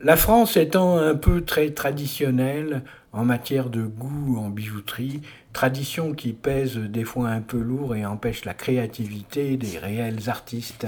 La 0.00 0.16
France 0.16 0.56
étant 0.56 0.98
un 0.98 1.14
peu 1.14 1.42
très 1.42 1.70
traditionnelle 1.70 2.82
en 3.12 3.24
matière 3.24 3.68
de 3.68 3.82
goût 3.82 4.38
en 4.38 4.48
bijouterie, 4.48 5.22
tradition 5.52 6.14
qui 6.14 6.32
pèse 6.32 6.76
des 6.76 7.04
fois 7.04 7.30
un 7.30 7.40
peu 7.40 7.58
lourd 7.58 7.94
et 7.94 8.04
empêche 8.04 8.44
la 8.44 8.54
créativité 8.54 9.56
des 9.56 9.78
réels 9.78 10.28
artistes. 10.28 10.86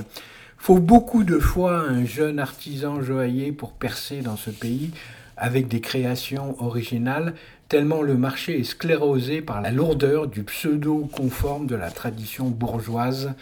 Faut 0.59 0.79
beaucoup 0.79 1.25
de 1.25 1.39
fois 1.39 1.81
un 1.81 2.05
jeune 2.05 2.39
artisan 2.39 3.01
joaillier 3.01 3.53
pour 3.53 3.73
percer 3.73 4.21
dans 4.21 4.37
ce 4.37 4.51
pays 4.51 4.91
avec 5.37 5.69
des 5.69 5.81
créations 5.81 6.63
originales 6.63 7.35
tellement 7.71 8.03
le 8.03 8.17
marché 8.17 8.59
est 8.59 8.65
sclérosé 8.65 9.43
par 9.43 9.61
la 9.63 9.71
lourdeur 9.71 10.27
du 10.27 10.43
pseudo-conforme 10.43 11.69
de 11.69 11.77
la 11.77 11.93
tradition 11.93 12.49
bourgeoise 12.49 13.35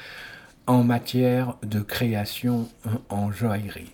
en 0.67 0.85
matière 0.85 1.57
de 1.63 1.81
création 1.81 2.69
en 3.09 3.33
joaillerie. 3.33 3.91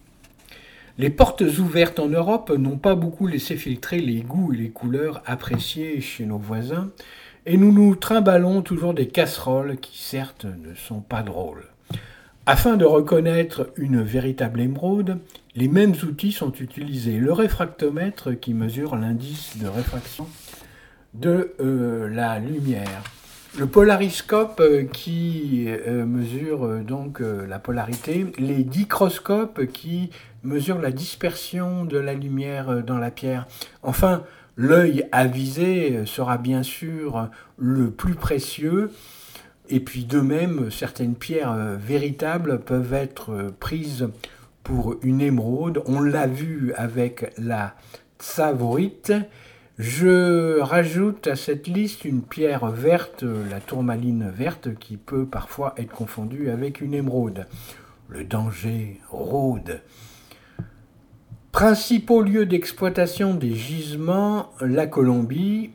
Les 0.99 1.11
portes 1.11 1.45
ouvertes 1.61 2.01
en 2.01 2.09
Europe 2.09 2.51
n'ont 2.51 2.79
pas 2.79 2.97
beaucoup 2.97 3.29
laissé 3.29 3.55
filtrer 3.55 4.01
les 4.01 4.23
goûts 4.23 4.53
et 4.53 4.57
les 4.57 4.71
couleurs 4.71 5.23
appréciés 5.25 6.01
chez 6.01 6.27
nos 6.27 6.39
voisins, 6.39 6.91
et 7.47 7.57
nous 7.57 7.71
nous 7.71 7.95
trimballons 7.95 8.61
toujours 8.63 8.93
des 8.93 9.07
casseroles 9.07 9.77
qui 9.77 10.03
certes 10.03 10.47
ne 10.47 10.75
sont 10.75 11.01
pas 11.01 11.23
drôles. 11.23 11.69
Afin 12.47 12.77
de 12.77 12.85
reconnaître 12.85 13.71
une 13.77 14.03
véritable 14.03 14.61
émeraude, 14.61 15.19
les 15.57 15.69
mêmes 15.69 15.95
outils 16.07 16.33
sont 16.33 16.53
utilisés. 16.53 17.19
Le 17.19 17.33
réfractomètre 17.33 18.33
qui 18.33 18.55
mesure 18.55 18.97
l'indice 18.97 19.57
de 19.59 19.69
réfraction 19.69 20.27
de 21.15 21.55
euh, 21.61 22.09
la 22.09 22.41
lumière. 22.41 23.03
Le 23.57 23.67
polariscope 23.67 24.59
euh, 24.59 24.83
qui 24.83 25.67
euh, 25.69 26.05
mesure 26.05 26.81
donc 26.81 27.21
la 27.21 27.61
polarité. 27.61 28.27
Les 28.39 28.65
dicroscopes 28.65 29.67
qui 29.67 30.11
mesurent 30.43 30.81
la 30.81 30.91
dispersion 30.91 31.85
de 31.85 31.99
la 31.99 32.15
lumière 32.15 32.83
dans 32.83 32.99
la 32.99 33.13
pierre. 33.13 33.47
Enfin, 33.85 34.25
l'œil 34.57 35.07
avisé 35.13 36.05
sera 36.05 36.37
bien 36.37 36.65
sûr 36.65 37.29
le 37.57 37.91
plus 37.91 38.15
précieux 38.15 38.91
et 39.71 39.81
puis 39.81 40.05
de 40.05 40.21
même, 40.21 40.71
certaines 40.71 41.15
pierres 41.15 41.57
véritables 41.79 42.61
peuvent 42.61 42.93
être 42.93 43.55
prises 43.61 44.09
pour 44.65 44.97
une 45.03 45.21
émeraude. 45.21 45.83
On 45.87 46.01
l'a 46.01 46.27
vu 46.27 46.73
avec 46.75 47.33
la 47.39 47.77
tsavorite. 48.19 49.13
Je 49.79 50.61
rajoute 50.61 51.27
à 51.27 51.37
cette 51.37 51.69
liste 51.69 52.05
une 52.05 52.23
pierre 52.23 52.67
verte, 52.67 53.23
la 53.23 53.61
tourmaline 53.61 54.29
verte, 54.29 54.75
qui 54.79 54.97
peut 54.97 55.27
parfois 55.27 55.75
être 55.77 55.93
confondue 55.93 56.51
avec 56.51 56.81
une 56.81 56.95
émeraude. 56.95 57.47
Le 58.09 58.25
danger 58.25 59.01
rôde. 59.11 59.81
Principaux 61.53 62.23
lieux 62.23 62.47
d'exploitation 62.47 63.35
des 63.35 63.55
gisements, 63.55 64.51
la 64.61 64.87
Colombie, 64.87 65.71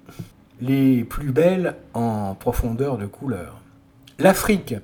les 0.61 1.03
plus 1.03 1.31
belles 1.31 1.75
en 1.93 2.35
profondeur 2.35 2.97
de 2.97 3.05
couleur. 3.05 3.61
L'Afrique, 4.17 4.75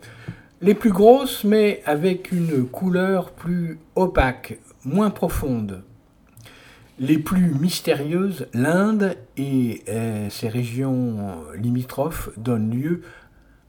les 0.61 0.73
plus 0.73 0.91
grosses, 0.91 1.43
mais 1.43 1.81
avec 1.85 2.31
une 2.31 2.65
couleur 2.65 3.31
plus 3.31 3.79
opaque, 3.95 4.59
moins 4.83 5.09
profonde. 5.09 5.83
Les 6.97 7.17
plus 7.17 7.53
mystérieuses, 7.53 8.47
l'Inde 8.53 9.17
et 9.35 9.83
euh, 9.89 10.29
ses 10.29 10.47
régions 10.47 11.35
limitrophes 11.55 12.29
donnent 12.37 12.71
lieu 12.71 13.01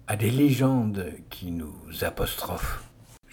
à 0.07 0.16
des 0.16 0.31
légendes 0.31 1.07
qui 1.29 1.51
nous 1.51 1.75
apostrophent. 2.03 2.87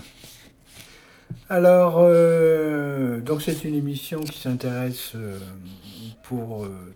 Alors, 1.48 1.96
euh, 1.98 3.20
donc 3.20 3.42
c'est 3.42 3.64
une 3.64 3.74
émission 3.74 4.20
qui 4.20 4.38
s'intéresse 4.38 5.10
euh, 5.16 5.40
pour 6.22 6.64
euh, 6.64 6.94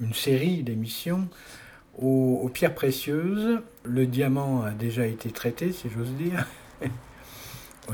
une 0.00 0.14
série 0.14 0.62
d'émissions 0.62 1.26
aux, 1.98 2.48
pierres 2.54 2.76
précieuses. 2.76 3.58
Le 3.82 4.06
diamant 4.06 4.62
a 4.62 4.70
déjà 4.70 5.04
été 5.06 5.30
traité, 5.30 5.72
si 5.72 5.88
j'ose 5.90 6.12
dire, 6.12 6.46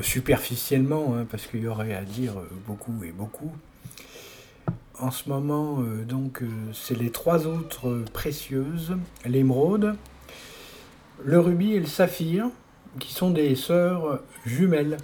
superficiellement, 0.02 1.16
hein, 1.16 1.26
parce 1.28 1.46
qu'il 1.46 1.62
y 1.62 1.66
aurait 1.66 1.94
à 1.94 2.02
dire 2.02 2.34
beaucoup 2.66 3.02
et 3.04 3.10
beaucoup 3.10 3.50
en 4.98 5.10
ce 5.10 5.28
moment, 5.28 5.80
euh, 5.80 6.04
donc, 6.04 6.42
euh, 6.42 6.46
c'est 6.72 6.96
les 6.98 7.10
trois 7.10 7.46
autres 7.46 8.02
précieuses, 8.12 8.96
l'émeraude, 9.24 9.94
le 11.24 11.38
rubis 11.38 11.74
et 11.74 11.80
le 11.80 11.86
saphir, 11.86 12.48
qui 12.98 13.12
sont 13.12 13.30
des 13.30 13.54
sœurs 13.56 14.20
jumelles, 14.46 14.96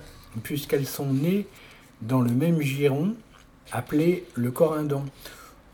puisqu'elles 0.42 0.86
sont 0.86 1.12
nées 1.12 1.46
dans 2.00 2.20
le 2.20 2.30
même 2.30 2.60
giron, 2.60 3.14
appelé 3.70 4.24
le 4.34 4.50
corindon. 4.50 5.04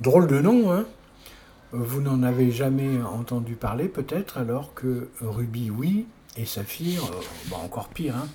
Drôle 0.00 0.26
de 0.26 0.40
nom, 0.40 0.72
hein 0.72 0.85
Vous 1.72 2.00
n'en 2.00 2.22
avez 2.22 2.50
jamais 2.50 3.00
entendu 3.02 3.54
parler, 3.54 3.88
peut-être, 3.88 4.38
alors 4.38 4.74
que 4.74 5.09
rubis, 5.20 5.70
oui, 5.70 6.07
et 6.37 6.44
saphir, 6.44 7.04
euh, 7.04 7.20
bah, 7.50 7.57
encore 7.62 7.88
pire, 7.88 8.16
hein 8.16 8.28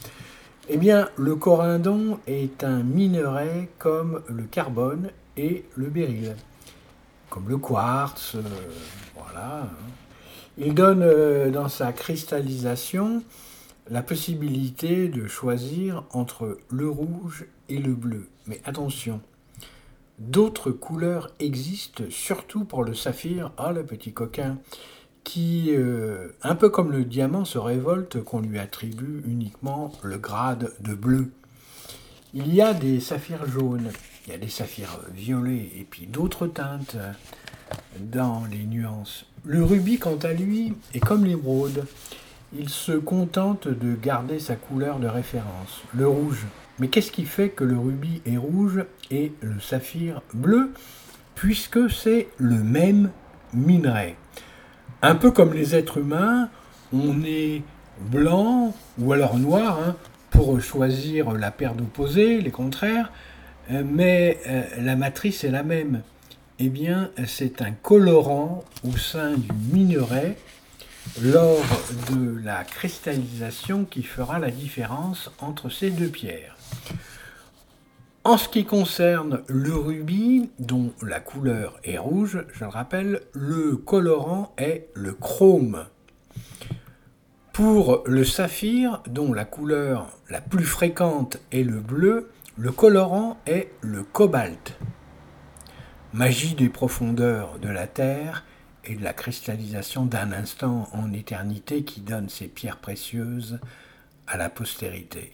Eh 0.70 0.78
bien, 0.78 1.10
le 1.18 1.36
corindon 1.36 2.20
est 2.28 2.64
un 2.64 2.84
minerai 2.84 3.70
comme 3.80 4.22
le 4.28 4.44
carbone 4.44 5.10
et 5.38 5.66
le 5.76 5.88
béryl, 5.88 6.36
comme 7.30 7.50
le 7.50 7.58
quartz, 7.58 8.36
euh, 8.36 8.42
voilà. 9.16 9.70
Il 10.58 10.76
donne 10.76 11.02
euh, 11.02 11.50
dans 11.50 11.68
sa 11.68 11.92
cristallisation 11.92 13.24
la 13.90 14.04
possibilité 14.04 15.10
de 15.10 15.28
choisir 15.28 16.04
entre 16.12 16.60
le 16.70 16.90
rouge 16.90 17.46
et 17.70 17.80
le 17.80 17.94
bleu. 17.94 18.28
Mais 18.46 18.62
attention, 18.66 19.22
d'autres 20.20 20.72
couleurs 20.72 21.32
existent, 21.40 22.04
surtout 22.10 22.66
pour 22.66 22.84
le 22.84 22.94
saphir, 22.94 23.52
ah 23.58 23.72
le 23.72 23.84
petit 23.84 24.14
coquin, 24.14 24.60
qui, 25.24 25.70
euh, 25.72 26.30
un 26.44 26.56
peu 26.56 26.70
comme 26.70 26.92
le 26.92 27.06
diamant, 27.06 27.46
se 27.46 27.58
révolte 27.58 28.22
qu'on 28.24 28.42
lui 28.42 28.60
attribue 28.60 29.24
uniquement 29.26 29.92
le 30.04 30.18
grade 30.18 30.72
de 30.82 30.94
bleu. 30.94 31.32
Il 32.34 32.54
y 32.54 32.62
a 32.62 32.74
des 32.74 33.00
saphirs 33.00 33.46
jaunes, 33.48 33.92
il 34.26 34.32
y 34.32 34.36
a 34.36 34.40
des 34.40 34.50
saphirs 34.50 35.00
violets 35.14 35.72
et 35.78 35.86
puis 35.90 36.06
d'autres 36.06 36.48
teintes 36.48 36.96
dans 38.00 38.44
les 38.52 38.64
nuances. 38.64 39.26
Le 39.46 39.64
rubis, 39.64 39.98
quant 40.00 40.18
à 40.24 40.34
lui, 40.34 40.74
est 40.94 41.00
comme 41.00 41.26
l'émeraude. 41.26 41.86
Il 42.58 42.70
se 42.70 42.94
contente 42.94 43.68
de 43.68 43.96
garder 43.96 44.40
sa 44.40 44.56
couleur 44.56 45.00
de 45.00 45.08
référence, 45.08 45.82
le 45.94 46.08
rouge. 46.08 46.46
Mais 46.80 46.88
qu'est-ce 46.88 47.12
qui 47.12 47.26
fait 47.26 47.50
que 47.50 47.64
le 47.64 47.78
rubis 47.78 48.22
est 48.26 48.38
rouge 48.38 48.86
et 49.12 49.34
le 49.42 49.60
saphir 49.60 50.22
bleu 50.34 50.72
Puisque 51.36 51.90
c'est 51.90 52.28
le 52.38 52.58
même 52.58 53.10
minerai? 53.54 54.16
Un 55.02 55.16
peu 55.16 55.32
comme 55.32 55.54
les 55.54 55.76
êtres 55.76 55.98
humains, 55.98 56.50
on 56.94 57.24
est 57.24 57.64
blanc 58.00 58.74
ou 59.00 59.14
alors 59.14 59.38
noir 59.38 59.80
hein, 59.84 59.96
pour 60.30 60.62
choisir 60.62 61.32
la 61.34 61.52
paire 61.52 61.74
d'opposés, 61.74 62.40
les 62.40 62.52
contraires, 62.52 63.12
euh, 63.12 63.33
mais 63.70 64.40
euh, 64.48 64.64
la 64.80 64.96
matrice 64.96 65.44
est 65.44 65.52
la 65.52 65.64
même. 65.64 66.02
Eh 66.60 66.70
bien, 66.70 67.12
c'est 67.26 67.62
un 67.62 67.72
colorant 67.72 68.64
au 68.88 68.96
sein 68.98 69.34
du 69.36 69.50
minerai 69.72 70.38
lors 71.22 71.66
de 72.12 72.40
la 72.44 72.64
cristallisation 72.64 73.86
qui 73.86 74.04
fera 74.04 74.40
la 74.40 74.52
différence 74.52 75.32
entre 75.40 75.70
ces 75.70 75.90
deux 75.90 76.08
pierres. 76.08 76.56
En 78.26 78.38
ce 78.38 78.48
qui 78.48 78.64
concerne 78.64 79.42
le 79.48 79.76
rubis, 79.76 80.50
dont 80.60 80.94
la 81.02 81.20
couleur 81.20 81.78
est 81.84 81.98
rouge, 81.98 82.46
je 82.54 82.64
le 82.64 82.70
rappelle, 82.70 83.22
le 83.34 83.76
colorant 83.76 84.54
est 84.58 84.88
le 84.94 85.12
chrome. 85.12 85.86
Pour 87.52 88.04
le 88.06 88.24
saphir, 88.24 89.04
dont 89.08 89.34
la 89.34 89.44
couleur 89.44 90.18
la 90.30 90.40
plus 90.40 90.64
fréquente 90.64 91.38
est 91.52 91.64
le 91.64 91.82
bleu, 91.82 92.32
le 92.58 92.72
colorant 92.72 93.38
est 93.48 93.72
le 93.82 94.04
cobalt. 94.04 94.78
Magie 96.14 96.54
des 96.54 96.70
profondeurs 96.70 97.58
de 97.60 97.70
la 97.70 97.88
Terre 97.88 98.46
et 98.86 98.96
de 98.96 99.04
la 99.04 99.14
cristallisation 99.14 100.06
d'un 100.06 100.32
instant 100.32 100.88
en 100.94 101.12
éternité 101.14 101.84
qui 101.84 102.02
donne 102.02 102.30
ces 102.30 102.48
pierres 102.48 102.78
précieuses 102.78 103.60
à 104.28 104.38
la 104.38 104.50
postérité. 104.50 105.34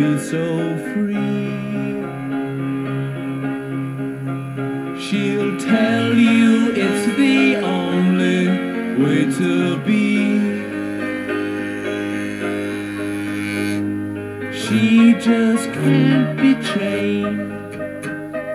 Be 0.00 0.18
so 0.18 0.78
free. 0.92 1.50
She'll 4.98 5.58
tell 5.58 6.14
you 6.14 6.72
it's 6.84 7.04
the 7.18 7.56
only 7.56 8.46
way 9.02 9.20
to 9.40 9.76
be. 9.88 10.08
She 14.62 15.12
just 15.28 15.66
can't 15.78 16.30
be 16.40 16.54
chained 16.72 17.50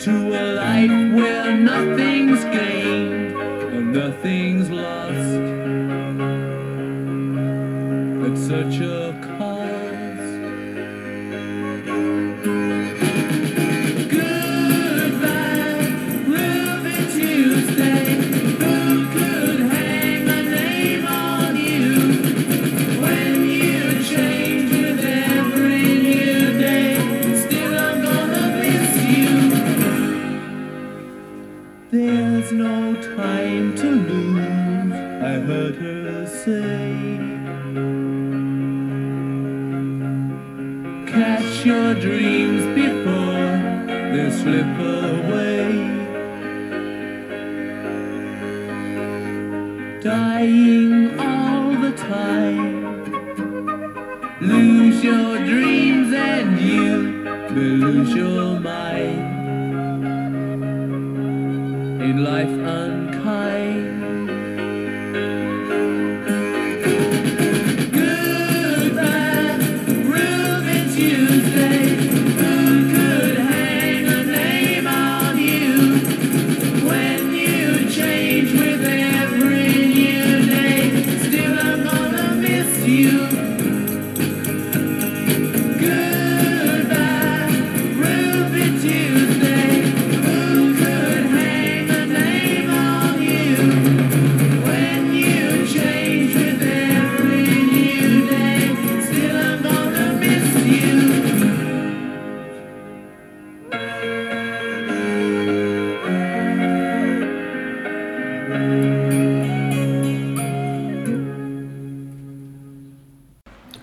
to 0.06 0.14
a 0.42 0.46
life 0.64 1.14
where 1.14 1.56
nothing's 1.56 2.44
gained 2.46 3.38
and 3.76 3.94
nothing's 3.94 4.72
lost 4.72 5.44
at 8.28 8.36
such 8.50 8.82
a 8.82 9.05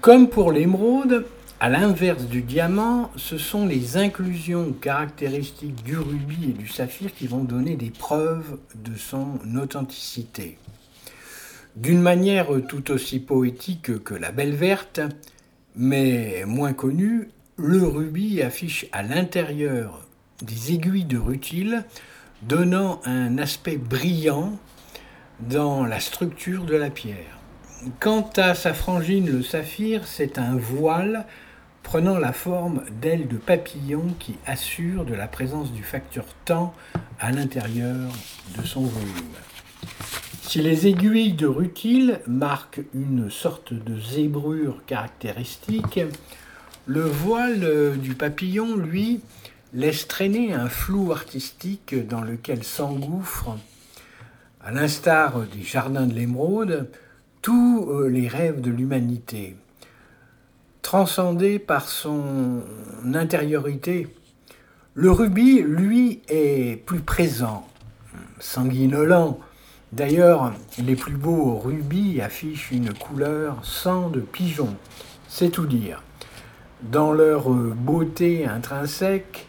Comme 0.03 0.29
pour 0.29 0.51
l'émeraude, 0.51 1.27
À 1.61 1.69
l'inverse 1.69 2.25
du 2.25 2.43
diamant, 2.43 3.13
ce 3.15 3.39
sont 3.39 3.67
les 3.67 3.97
inclusions 3.97 4.73
caractéristiques 4.73 5.85
du 5.85 5.97
rubis 5.97 6.51
et 6.51 6.53
du 6.53 6.67
saphir 6.67 7.15
qui 7.15 7.29
vont 7.29 7.45
donner 7.45 7.77
des 7.77 7.91
preuves 7.91 8.59
de 8.75 8.97
son 8.97 9.39
authenticité. 9.57 10.59
D'une 11.77 12.03
manière 12.03 12.49
tout 12.69 12.91
aussi 12.91 13.21
poétique 13.21 14.03
que 14.03 14.15
la 14.15 14.33
belle 14.33 14.57
verte, 14.57 15.01
mais 15.77 16.43
moins 16.49 16.73
connue, 16.73 17.29
le 17.57 17.87
rubis 17.87 18.43
affiche 18.43 18.87
à 18.91 19.05
l'intérieur 19.05 20.05
des 20.43 20.73
aiguilles 20.73 21.05
de 21.05 21.19
rutile, 21.19 21.85
donnant 22.43 23.01
un 23.05 23.39
aspect 23.39 23.77
brillant 23.77 24.59
dans 25.39 25.85
la 25.85 26.01
structure 26.01 26.65
de 26.65 26.75
la 26.75 26.91
pierre. 26.91 27.42
Quant 27.99 28.31
à 28.37 28.55
sa 28.55 28.75
frangine, 28.75 29.29
le 29.29 29.43
saphir, 29.43 30.07
c'est 30.07 30.39
un 30.39 30.57
voile 30.57 31.27
prenant 31.83 32.17
la 32.17 32.33
forme 32.33 32.85
d'ailes 33.01 33.27
de 33.27 33.37
papillon 33.37 34.15
qui 34.21 34.37
assure 34.47 35.05
de 35.05 35.15
la 35.15 35.27
présence 35.27 35.73
du 35.73 35.83
facteur 35.83 36.25
temps 36.45 36.75
à 37.19 37.33
l'intérieur 37.33 38.13
de 38.57 38.65
son 38.65 38.83
volume. 38.83 39.35
Si 40.43 40.63
les 40.63 40.87
aiguilles 40.87 41.33
de 41.33 41.47
rutile 41.47 42.21
marquent 42.29 42.83
une 42.95 43.31
sorte 43.31 43.73
de 43.73 43.99
zébrure 43.99 44.85
caractéristique, 44.87 46.01
le 46.87 47.03
voile 47.03 47.99
du 47.99 48.15
papillon, 48.15 48.77
lui, 48.77 49.23
laisse 49.73 50.07
traîner 50.07 50.53
un 50.53 50.69
flou 50.69 51.11
artistique 51.11 51.97
dans 52.07 52.21
lequel 52.21 52.63
s'engouffrent, 52.63 53.57
à 54.61 54.71
l'instar 54.71 55.41
des 55.53 55.65
jardins 55.65 56.07
de 56.07 56.15
l'émeraude, 56.15 56.89
tous 57.43 57.89
euh, 57.91 58.09
les 58.09 58.29
rêves 58.29 58.61
de 58.61 58.71
l'humanité. 58.71 59.57
Transcendé 60.81 61.59
par 61.59 61.89
son 61.89 62.63
intériorité, 63.13 64.07
le 64.95 65.11
rubis, 65.11 65.61
lui, 65.61 66.21
est 66.29 66.77
plus 66.87 67.01
présent, 67.01 67.67
sanguinolent. 68.39 69.41
D'ailleurs, 69.93 70.53
les 70.79 70.95
plus 70.95 71.17
beaux 71.17 71.59
rubis 71.59 72.21
affichent 72.21 72.71
une 72.71 72.95
couleur 72.95 73.59
sang 73.65 74.09
de 74.09 74.21
pigeon, 74.21 74.77
c'est 75.29 75.51
tout 75.51 75.67
dire. 75.67 76.03
Dans 76.83 77.13
leur 77.13 77.51
beauté 77.51 78.47
intrinsèque 78.47 79.47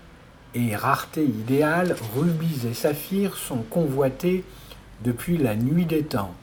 et 0.55 0.75
rareté 0.75 1.23
idéale, 1.23 1.95
rubis 2.15 2.65
et 2.65 2.73
saphirs 2.73 3.37
sont 3.37 3.63
convoités 3.69 4.43
depuis 5.03 5.37
la 5.37 5.55
nuit 5.55 5.85
des 5.85 6.03
temps. 6.03 6.33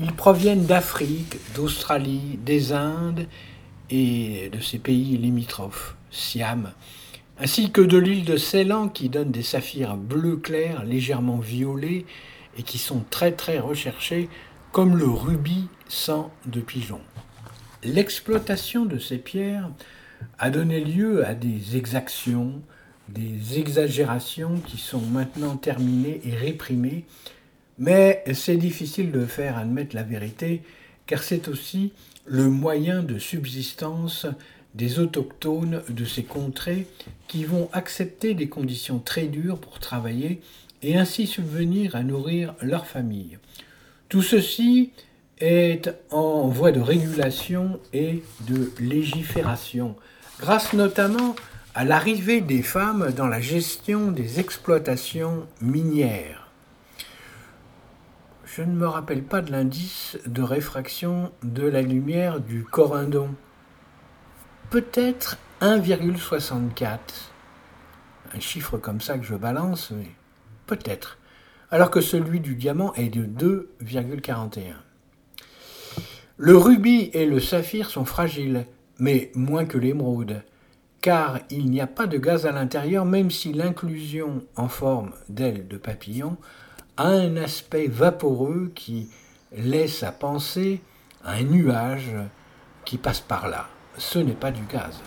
Ils 0.00 0.12
proviennent 0.12 0.66
d'Afrique, 0.66 1.36
d'Australie, 1.54 2.38
des 2.44 2.72
Indes 2.72 3.26
et 3.90 4.50
de 4.52 4.58
ces 4.58 4.78
pays 4.78 5.16
limitrophes, 5.16 5.94
Siam, 6.10 6.72
ainsi 7.38 7.70
que 7.70 7.80
de 7.80 7.96
l'île 7.96 8.24
de 8.24 8.36
Ceylan 8.36 8.88
qui 8.88 9.08
donne 9.08 9.30
des 9.30 9.44
saphirs 9.44 9.96
bleu 9.96 10.36
clair, 10.36 10.84
légèrement 10.84 11.38
violets 11.38 12.06
et 12.58 12.64
qui 12.64 12.78
sont 12.78 13.04
très 13.08 13.32
très 13.32 13.60
recherchés, 13.60 14.28
comme 14.72 14.96
le 14.96 15.08
rubis 15.08 15.68
sang 15.88 16.32
de 16.46 16.60
pigeon. 16.60 17.00
L'exploitation 17.84 18.86
de 18.86 18.98
ces 18.98 19.18
pierres 19.18 19.70
a 20.40 20.50
donné 20.50 20.80
lieu 20.80 21.24
à 21.24 21.34
des 21.34 21.76
exactions, 21.76 22.62
des 23.08 23.60
exagérations 23.60 24.56
qui 24.66 24.78
sont 24.78 25.02
maintenant 25.02 25.56
terminées 25.56 26.20
et 26.24 26.34
réprimées, 26.34 27.04
mais 27.78 28.22
c'est 28.32 28.56
difficile 28.56 29.10
de 29.10 29.26
faire 29.26 29.58
admettre 29.58 29.94
la 29.94 30.02
vérité, 30.02 30.62
car 31.06 31.22
c'est 31.22 31.48
aussi 31.48 31.92
le 32.26 32.48
moyen 32.48 33.02
de 33.02 33.18
subsistance 33.18 34.26
des 34.74 34.98
autochtones 34.98 35.82
de 35.88 36.04
ces 36.04 36.24
contrées 36.24 36.86
qui 37.28 37.44
vont 37.44 37.68
accepter 37.72 38.34
des 38.34 38.48
conditions 38.48 38.98
très 38.98 39.26
dures 39.26 39.58
pour 39.58 39.78
travailler 39.78 40.40
et 40.82 40.96
ainsi 40.96 41.26
subvenir 41.26 41.96
à 41.96 42.02
nourrir 42.02 42.54
leur 42.60 42.86
famille. 42.86 43.38
Tout 44.08 44.22
ceci 44.22 44.90
est 45.38 45.90
en 46.10 46.48
voie 46.48 46.72
de 46.72 46.80
régulation 46.80 47.80
et 47.92 48.22
de 48.48 48.72
légifération, 48.80 49.96
grâce 50.40 50.72
notamment 50.72 51.34
à 51.74 51.84
l'arrivée 51.84 52.40
des 52.40 52.62
femmes 52.62 53.12
dans 53.16 53.26
la 53.26 53.40
gestion 53.40 54.12
des 54.12 54.38
exploitations 54.40 55.46
minières. 55.60 56.43
Je 58.56 58.62
ne 58.62 58.72
me 58.72 58.86
rappelle 58.86 59.24
pas 59.24 59.40
de 59.40 59.50
l'indice 59.50 60.16
de 60.26 60.40
réfraction 60.40 61.32
de 61.42 61.66
la 61.66 61.82
lumière 61.82 62.38
du 62.38 62.62
corindon. 62.62 63.30
Peut-être 64.70 65.38
1,64. 65.60 66.98
Un 68.32 68.38
chiffre 68.38 68.78
comme 68.78 69.00
ça 69.00 69.18
que 69.18 69.24
je 69.24 69.34
balance, 69.34 69.90
mais 69.90 70.06
peut-être. 70.66 71.18
Alors 71.72 71.90
que 71.90 72.00
celui 72.00 72.38
du 72.38 72.54
diamant 72.54 72.94
est 72.94 73.08
de 73.08 73.24
2,41. 73.24 74.74
Le 76.36 76.56
rubis 76.56 77.10
et 77.12 77.26
le 77.26 77.40
saphir 77.40 77.90
sont 77.90 78.04
fragiles, 78.04 78.66
mais 79.00 79.32
moins 79.34 79.64
que 79.64 79.78
l'émeraude, 79.78 80.44
car 81.00 81.40
il 81.50 81.70
n'y 81.70 81.80
a 81.80 81.88
pas 81.88 82.06
de 82.06 82.18
gaz 82.18 82.46
à 82.46 82.52
l'intérieur, 82.52 83.04
même 83.04 83.32
si 83.32 83.52
l'inclusion 83.52 84.44
en 84.54 84.68
forme 84.68 85.10
d'aile 85.28 85.66
de 85.66 85.76
papillon 85.76 86.36
a 86.96 87.06
un 87.06 87.36
aspect 87.36 87.88
vaporeux 87.88 88.70
qui 88.74 89.08
laisse 89.56 90.02
à 90.02 90.12
penser 90.12 90.80
un 91.24 91.42
nuage 91.42 92.14
qui 92.84 92.98
passe 92.98 93.20
par 93.20 93.48
là. 93.48 93.66
Ce 93.96 94.18
n'est 94.18 94.32
pas 94.32 94.50
du 94.50 94.62
gaz. 94.64 95.00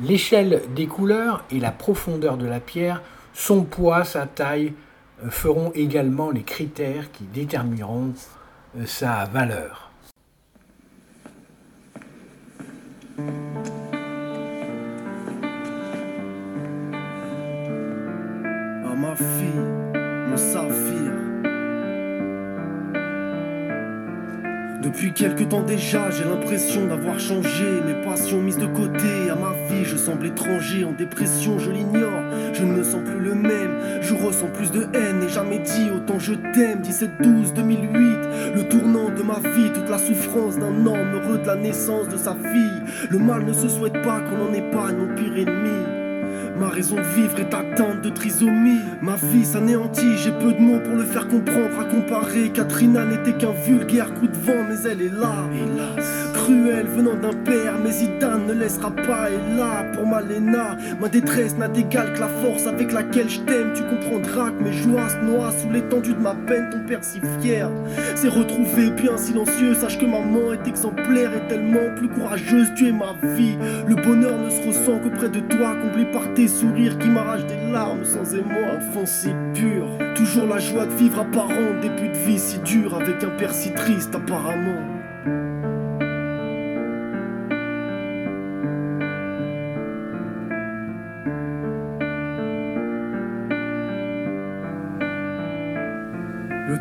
L'échelle 0.00 0.62
des 0.74 0.86
couleurs 0.86 1.44
et 1.50 1.60
la 1.60 1.70
profondeur 1.70 2.36
de 2.36 2.46
la 2.46 2.60
pierre, 2.60 3.02
son 3.34 3.64
poids, 3.64 4.04
sa 4.04 4.26
taille, 4.26 4.72
euh, 5.22 5.30
feront 5.30 5.70
également 5.74 6.30
les 6.30 6.42
critères 6.42 7.12
qui 7.12 7.24
détermineront 7.24 8.14
euh, 8.78 8.86
sa 8.86 9.26
valeur. 9.26 9.92
fille, 19.14 19.81
Depuis 24.82 25.12
quelque 25.12 25.44
temps 25.44 25.62
déjà, 25.62 26.10
j'ai 26.10 26.24
l'impression 26.24 26.86
d'avoir 26.88 27.20
changé. 27.20 27.64
Mes 27.86 28.04
passions 28.04 28.42
mises 28.42 28.58
de 28.58 28.66
côté, 28.66 29.30
à 29.30 29.36
ma 29.36 29.52
vie, 29.52 29.84
je 29.84 29.96
semble 29.96 30.26
étranger. 30.26 30.84
En 30.84 30.90
dépression, 30.90 31.56
je 31.60 31.70
l'ignore, 31.70 32.22
je 32.52 32.64
ne 32.64 32.72
me 32.72 32.82
sens 32.82 33.00
plus 33.04 33.20
le 33.20 33.34
même. 33.36 33.78
Je 34.00 34.12
ressens 34.12 34.48
plus 34.48 34.72
de 34.72 34.88
haine 34.92 35.22
et 35.22 35.28
jamais 35.28 35.60
dit 35.60 35.88
autant 35.94 36.18
je 36.18 36.34
t'aime. 36.34 36.82
17-12-2008, 36.82 38.54
le 38.56 38.68
tournant 38.68 39.08
de 39.10 39.22
ma 39.22 39.38
vie, 39.54 39.70
toute 39.72 39.88
la 39.88 39.98
souffrance 39.98 40.58
d'un 40.58 40.84
homme 40.84 41.14
heureux 41.14 41.38
de 41.38 41.46
la 41.46 41.54
naissance 41.54 42.08
de 42.08 42.16
sa 42.16 42.34
fille. 42.34 43.08
Le 43.08 43.18
mal 43.18 43.44
ne 43.44 43.52
se 43.52 43.68
souhaite 43.68 44.02
pas 44.02 44.20
qu'on 44.20 44.50
en 44.50 44.52
épargne 44.52 44.96
mon 44.96 45.14
pire 45.14 45.36
ennemi. 45.36 45.81
Ma 46.62 46.68
raison 46.68 46.94
de 46.94 47.20
vivre 47.20 47.40
est 47.40 47.52
atteinte 47.52 48.02
de 48.02 48.08
trisomie. 48.08 48.78
Ma 49.00 49.16
vie 49.16 49.44
s'anéantit, 49.44 50.16
j'ai 50.16 50.30
peu 50.30 50.52
de 50.52 50.60
mots 50.60 50.78
pour 50.78 50.94
le 50.94 51.02
faire 51.02 51.26
comprendre. 51.26 51.80
À 51.80 51.84
comparer, 51.84 52.50
Katrina 52.50 53.04
n'était 53.04 53.32
qu'un 53.32 53.50
vulgaire 53.50 54.14
coup 54.14 54.28
de 54.28 54.36
vent, 54.36 54.64
mais 54.68 54.88
elle 54.88 55.02
est 55.02 55.12
là. 55.12 55.48
Hélas, 55.52 56.30
cruelle 56.32 56.86
venant 56.86 57.16
d'un 57.16 57.32
père, 57.32 57.80
mais 57.82 57.90
Zidane 57.90 58.46
ne 58.46 58.52
laissera 58.52 58.92
pas. 58.92 59.28
Et 59.28 59.56
là, 59.56 59.90
pour 59.92 60.06
Malena, 60.06 60.76
ma 61.00 61.08
détresse 61.08 61.56
n'a 61.56 61.66
d'égal 61.66 62.12
que 62.12 62.20
la 62.20 62.28
force 62.28 62.68
avec 62.68 62.92
laquelle 62.92 63.28
je 63.28 63.40
t'aime. 63.40 63.72
Tu 63.74 63.82
comprendras 63.82 64.52
que 64.52 64.62
mes 64.62 64.72
joies 64.72 65.08
se 65.08 65.16
noient 65.16 65.50
sous 65.60 65.68
l'étendue 65.68 66.14
de 66.14 66.20
ma 66.20 66.36
peine. 66.46 66.70
Ton 66.70 66.86
père 66.86 67.02
si 67.02 67.20
fier 67.40 67.68
s'est 68.14 68.28
retrouvé 68.28 68.90
bien 68.90 69.16
silencieux. 69.16 69.74
Sache 69.74 69.98
que 69.98 70.06
maman 70.06 70.52
est 70.52 70.68
exemplaire 70.68 71.32
et 71.34 71.48
tellement 71.48 71.92
plus 71.96 72.08
courageuse. 72.08 72.68
Tu 72.76 72.86
es 72.86 72.92
ma 72.92 73.16
vie. 73.34 73.56
Le 73.88 73.96
bonheur 73.96 74.38
ne 74.38 74.48
se 74.48 74.64
ressent 74.64 75.00
qu'auprès 75.00 75.28
de 75.28 75.40
toi, 75.40 75.74
comblé 75.82 76.04
par 76.04 76.32
tes 76.34 76.51
sourires 76.52 76.98
qui 76.98 77.08
m'arrachent 77.08 77.46
des 77.46 77.72
larmes 77.72 78.04
sans 78.04 78.34
émoi. 78.34 78.80
Si 79.04 79.30
pur, 79.54 79.98
toujours 80.14 80.46
la 80.46 80.58
joie 80.58 80.86
de 80.86 80.92
vivre 80.92 81.20
apparent. 81.20 81.80
Début 81.80 82.08
de 82.08 82.18
vie 82.18 82.38
si 82.38 82.58
dur 82.60 82.94
avec 82.94 83.24
un 83.24 83.30
père 83.30 83.52
si 83.52 83.72
triste 83.72 84.14
apparemment. 84.14 85.01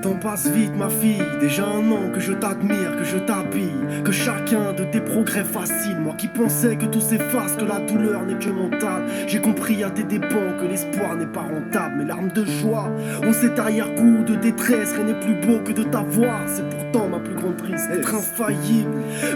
Temps 0.01 0.15
passe 0.15 0.47
vite, 0.47 0.75
ma 0.75 0.89
fille. 0.89 1.21
Déjà 1.39 1.65
un 1.65 1.91
an 1.91 2.09
que 2.13 2.19
je 2.19 2.33
t'admire, 2.33 2.97
que 2.97 3.03
je 3.03 3.17
t'habille. 3.17 4.03
Que 4.03 4.11
chacun 4.11 4.73
de 4.73 4.83
tes 4.83 4.99
progrès 4.99 5.43
facile. 5.43 5.97
Moi 5.99 6.15
qui 6.17 6.27
pensais 6.27 6.75
que 6.75 6.85
tout 6.85 6.99
s'efface, 6.99 7.55
que 7.55 7.65
la 7.65 7.79
douleur 7.79 8.25
n'est 8.25 8.39
que 8.39 8.49
mentale. 8.49 9.03
J'ai 9.27 9.39
compris 9.39 9.83
à 9.83 9.91
tes 9.91 10.03
dépens 10.03 10.57
que 10.59 10.65
l'espoir 10.65 11.15
n'est 11.15 11.27
pas 11.27 11.41
rentable. 11.41 11.97
Mes 11.99 12.05
larmes 12.05 12.31
de 12.31 12.43
joie 12.45 12.89
ont 13.23 13.33
cet 13.33 13.59
arrière-goût 13.59 14.23
de 14.23 14.35
détresse. 14.35 14.93
Rien 14.93 15.05
n'est 15.05 15.19
plus 15.19 15.35
beau 15.35 15.59
que 15.59 15.71
de 15.71 15.83
t'avoir. 15.83 16.41
C'est 16.47 16.67
pourtant 16.69 17.07
ma 17.07 17.19
plus 17.19 17.35
grande 17.35 17.57
tristesse. 17.57 17.99
Être 17.99 18.15
infaillible, 18.15 18.91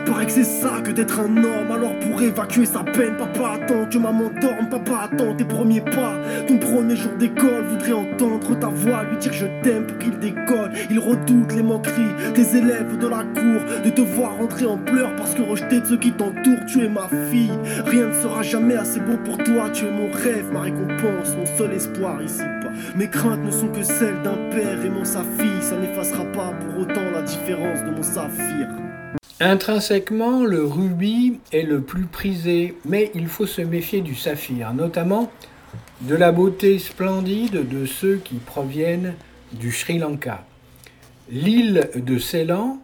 paraît 0.05 0.26
que 0.26 0.32
c'est 0.32 0.43
ça 0.43 0.82
que 0.84 0.91
d'être 0.91 1.20
un 1.20 1.38
homme. 1.38 1.72
Alors 1.72 1.97
pour 1.99 2.22
évacuer 2.22 2.66
sa 2.66 2.80
peine, 2.80 3.18
papa 3.18 3.59
attend 3.61 3.86
que 3.86 3.97
maman 3.97 4.32
dorme. 4.41 4.70
Papa 4.70 5.09
attend 5.11 5.36
tes 5.36 5.45
premiers 5.45 5.82
pas. 5.82 6.13
Ton 6.47 6.57
premier 6.57 6.95
jour 6.95 7.11
d'école 7.20 7.66
voudrait 7.70 7.93
entendre 7.93 8.59
ta 8.59 8.68
voix, 8.68 9.03
lui 9.03 9.18
dire 9.18 9.34
je 9.34 9.45
t'aime 9.61 9.86
pour 9.86 9.97
qu'il 9.99 10.18
décolle. 10.18 10.55
Il 10.89 10.99
redoute 10.99 11.53
les 11.53 11.64
moqueries 11.64 12.34
des 12.34 12.58
élèves 12.58 12.97
de 12.97 13.08
la 13.08 13.24
cour, 13.24 13.62
de 13.84 13.89
te 13.89 14.01
voir 14.01 14.38
rentrer 14.38 14.66
en 14.66 14.78
pleurs 14.78 15.16
parce 15.16 15.34
que 15.34 15.41
rejeté 15.41 15.82
de 15.82 15.86
ceux 15.86 15.97
qui 15.97 16.12
t'entourent, 16.12 16.66
tu 16.68 16.84
es 16.84 16.89
ma 16.89 17.08
fille. 17.30 17.51
Rien 17.86 18.08
ne 18.08 18.14
sera 18.14 18.41
jamais 18.43 18.76
assez 18.76 18.99
beau 18.99 19.18
pour 19.24 19.38
toi, 19.38 19.70
tu 19.74 19.86
es 19.86 19.91
mon 19.91 20.12
rêve, 20.12 20.51
ma 20.51 20.62
récompense, 20.62 21.36
mon 21.38 21.45
seul 21.58 21.74
espoir 21.74 22.22
ici-bas. 22.22 22.72
Mes 22.95 23.10
craintes 23.10 23.43
ne 23.43 23.51
sont 23.51 23.68
que 23.68 23.84
celles 23.84 24.22
d'un 24.24 24.38
père 24.51 24.84
aimant 24.86 25.06
sa 25.06 25.24
fille, 25.38 25.62
ça 25.62 25.78
n'effacera 25.78 26.26
pas 26.26 26.51
pour 26.51 26.82
autant 26.82 27.12
la 27.14 27.22
différence 27.22 27.84
de 27.84 27.91
mon 27.91 28.03
saphir. 28.03 28.68
Intrinsèquement, 29.39 30.45
le 30.45 30.64
rubis 30.64 31.39
est 31.51 31.64
le 31.64 31.82
plus 31.82 32.06
prisé, 32.06 32.78
mais 32.86 33.12
il 33.16 33.28
faut 33.28 33.45
se 33.45 33.62
méfier 33.62 34.01
du 34.01 34.16
saphir, 34.16 34.74
notamment 34.74 35.30
de 36.01 36.16
la 36.16 36.32
beauté 36.32 36.80
splendide 36.80 37.68
de 37.68 37.86
ceux 37.86 38.16
qui 38.16 38.36
proviennent 38.36 39.14
du 39.60 39.72
Sri 39.72 39.97
Lanka. 39.97 40.45
L'île 41.30 41.89
de 41.95 42.18
Ceylan, 42.18 42.80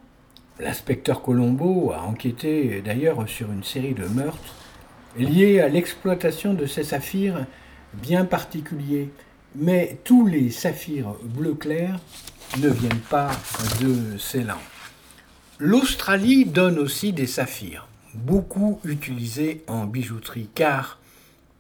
l'inspecteur 0.60 1.22
Colombo 1.22 1.92
a 1.92 2.02
enquêté 2.02 2.82
d'ailleurs 2.84 3.28
sur 3.28 3.52
une 3.52 3.64
série 3.64 3.94
de 3.94 4.06
meurtres 4.06 4.56
liés 5.18 5.60
à 5.60 5.68
l'exploitation 5.68 6.54
de 6.54 6.66
ces 6.66 6.84
saphirs 6.84 7.46
bien 7.94 8.26
particuliers, 8.26 9.10
mais 9.56 9.98
tous 10.04 10.26
les 10.26 10.50
saphirs 10.50 11.16
bleu 11.24 11.54
clair 11.54 12.00
ne 12.60 12.70
viennent 12.70 13.06
pas 13.10 13.32
de 13.82 14.18
Ceylan. 14.18 14.60
L'Australie 15.60 16.46
donne 16.46 16.80
aussi 16.80 17.14
des 17.14 17.28
saphirs, 17.28 17.88
beaucoup 18.16 18.80
utilisés 18.84 19.64
en 19.68 19.86
bijouterie 19.86 20.50
car 20.56 21.00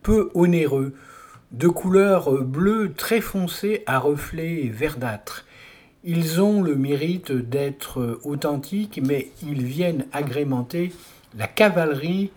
peu 0.01 0.31
onéreux, 0.33 0.95
de 1.51 1.67
couleur 1.67 2.31
bleue 2.43 2.93
très 2.93 3.19
foncée 3.19 3.83
à 3.85 3.99
reflets 3.99 4.69
verdâtres. 4.73 5.45
Ils 6.03 6.41
ont 6.41 6.61
le 6.61 6.75
mérite 6.75 7.31
d'être 7.31 8.19
authentiques, 8.23 9.01
mais 9.05 9.31
ils 9.43 9.63
viennent 9.63 10.05
agrémenter 10.13 10.93
la 11.37 11.47
cavalerie 11.47 12.31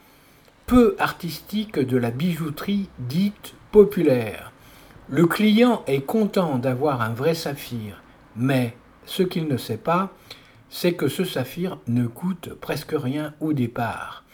peu 0.67 0.97
artistique 0.99 1.79
de 1.79 1.97
la 1.97 2.11
bijouterie 2.11 2.89
dite 2.99 3.55
populaire. 3.71 4.53
Le 5.09 5.27
client 5.27 5.83
est 5.87 6.01
content 6.01 6.59
d'avoir 6.59 7.01
un 7.03 7.13
vrai 7.13 7.35
saphir, 7.35 8.03
mais 8.37 8.77
ce 9.07 9.23
qu'il 9.23 9.47
ne 9.47 9.57
sait 9.57 9.77
pas, 9.77 10.13
c'est 10.71 10.95
que 10.95 11.09
ce 11.09 11.25
saphir 11.25 11.79
ne 11.87 12.07
coûte 12.07 12.55
presque 12.55 12.95
rien 12.97 13.35
au 13.41 13.53
départ, 13.53 14.25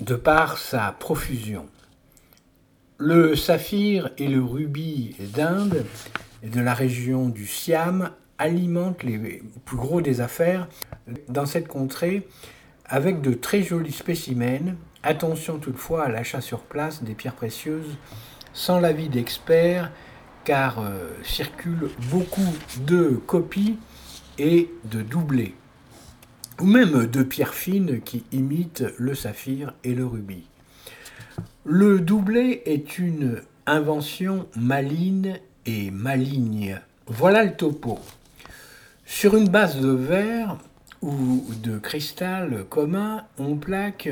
de 0.00 0.14
par 0.14 0.56
sa 0.56 0.92
profusion. 0.98 1.68
Le 3.02 3.34
saphir 3.34 4.10
et 4.18 4.28
le 4.28 4.44
rubis 4.44 5.16
d'Inde 5.34 5.86
et 6.42 6.50
de 6.50 6.60
la 6.60 6.74
région 6.74 7.30
du 7.30 7.46
Siam 7.46 8.10
alimentent 8.36 9.04
les 9.04 9.42
plus 9.64 9.78
gros 9.78 10.02
des 10.02 10.20
affaires 10.20 10.68
dans 11.30 11.46
cette 11.46 11.66
contrée 11.66 12.28
avec 12.84 13.22
de 13.22 13.32
très 13.32 13.62
jolis 13.62 13.92
spécimens. 13.92 14.74
Attention 15.02 15.58
toutefois 15.58 16.04
à 16.04 16.08
l'achat 16.10 16.42
sur 16.42 16.60
place 16.60 17.02
des 17.02 17.14
pierres 17.14 17.36
précieuses 17.36 17.96
sans 18.52 18.80
l'avis 18.80 19.08
d'experts 19.08 19.90
car 20.44 20.80
euh, 20.80 21.08
circulent 21.22 21.88
beaucoup 22.10 22.54
de 22.86 23.18
copies 23.26 23.78
et 24.38 24.70
de 24.84 25.00
doublés 25.00 25.54
ou 26.60 26.66
même 26.66 27.06
de 27.06 27.22
pierres 27.22 27.54
fines 27.54 28.02
qui 28.02 28.24
imitent 28.30 28.84
le 28.98 29.14
saphir 29.14 29.72
et 29.84 29.94
le 29.94 30.04
rubis. 30.04 30.49
Le 31.66 32.00
doublé 32.00 32.62
est 32.64 32.98
une 32.98 33.42
invention 33.66 34.46
maligne 34.56 35.38
et 35.66 35.90
maligne. 35.90 36.80
Voilà 37.06 37.44
le 37.44 37.54
topo. 37.54 37.98
Sur 39.04 39.36
une 39.36 39.50
base 39.50 39.78
de 39.78 39.90
verre 39.90 40.56
ou 41.02 41.44
de 41.62 41.76
cristal 41.76 42.64
commun, 42.70 43.24
on 43.36 43.56
plaque 43.56 44.08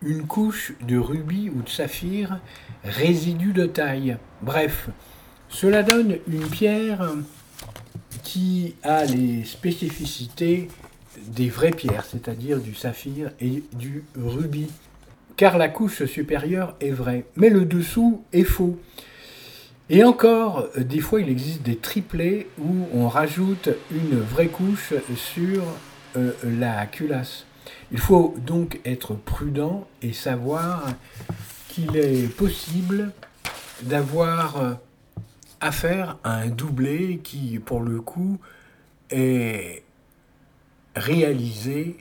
une 0.00 0.26
couche 0.26 0.72
de 0.80 0.96
rubis 0.96 1.50
ou 1.50 1.60
de 1.60 1.68
saphir, 1.68 2.40
résidu 2.84 3.52
de 3.52 3.66
taille. 3.66 4.16
Bref, 4.40 4.88
cela 5.50 5.82
donne 5.82 6.16
une 6.26 6.48
pierre 6.48 7.12
qui 8.22 8.76
a 8.82 9.04
les 9.04 9.44
spécificités 9.44 10.68
des 11.18 11.50
vraies 11.50 11.70
pierres, 11.70 12.06
c'est-à-dire 12.06 12.60
du 12.60 12.74
saphir 12.74 13.30
et 13.42 13.62
du 13.74 14.04
rubis. 14.16 14.70
Car 15.38 15.56
la 15.56 15.68
couche 15.68 16.04
supérieure 16.04 16.74
est 16.80 16.90
vraie, 16.90 17.24
mais 17.36 17.48
le 17.48 17.64
dessous 17.64 18.24
est 18.32 18.42
faux. 18.42 18.76
Et 19.88 20.02
encore, 20.02 20.68
des 20.76 20.98
fois, 20.98 21.20
il 21.20 21.28
existe 21.28 21.62
des 21.62 21.76
triplés 21.76 22.48
où 22.58 22.88
on 22.92 23.06
rajoute 23.06 23.68
une 23.92 24.18
vraie 24.18 24.48
couche 24.48 24.94
sur 25.14 25.62
euh, 26.16 26.32
la 26.42 26.86
culasse. 26.86 27.46
Il 27.92 27.98
faut 27.98 28.34
donc 28.44 28.80
être 28.84 29.14
prudent 29.14 29.86
et 30.02 30.12
savoir 30.12 30.88
qu'il 31.68 31.96
est 31.96 32.26
possible 32.36 33.12
d'avoir 33.82 34.76
affaire 35.60 36.18
à 36.24 36.34
un 36.38 36.48
doublé 36.48 37.20
qui, 37.22 37.60
pour 37.60 37.80
le 37.82 38.00
coup, 38.00 38.38
est 39.10 39.84
réalisé 40.96 41.98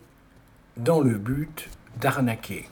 dans 0.75 1.01
le 1.01 1.19
but 1.19 1.69
d'arnaquer. 2.01 2.65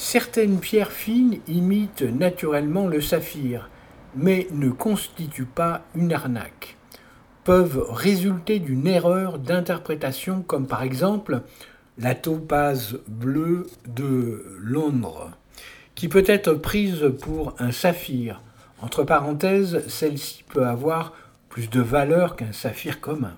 Certaines 0.00 0.60
pierres 0.60 0.92
fines 0.92 1.40
imitent 1.48 2.02
naturellement 2.02 2.86
le 2.86 3.00
saphir, 3.00 3.68
mais 4.14 4.46
ne 4.52 4.70
constituent 4.70 5.44
pas 5.44 5.82
une 5.96 6.12
arnaque. 6.12 6.76
Peuvent 7.42 7.84
résulter 7.90 8.60
d'une 8.60 8.86
erreur 8.86 9.40
d'interprétation, 9.40 10.42
comme 10.42 10.68
par 10.68 10.84
exemple 10.84 11.42
la 11.98 12.14
topaze 12.14 13.00
bleue 13.08 13.66
de 13.88 14.46
Londres, 14.60 15.32
qui 15.96 16.06
peut 16.06 16.24
être 16.28 16.52
prise 16.54 17.12
pour 17.20 17.56
un 17.58 17.72
saphir. 17.72 18.40
Entre 18.80 19.02
parenthèses, 19.02 19.84
celle-ci 19.88 20.44
peut 20.48 20.64
avoir 20.64 21.12
plus 21.48 21.68
de 21.70 21.80
valeur 21.80 22.36
qu'un 22.36 22.52
saphir 22.52 23.00
commun. 23.00 23.36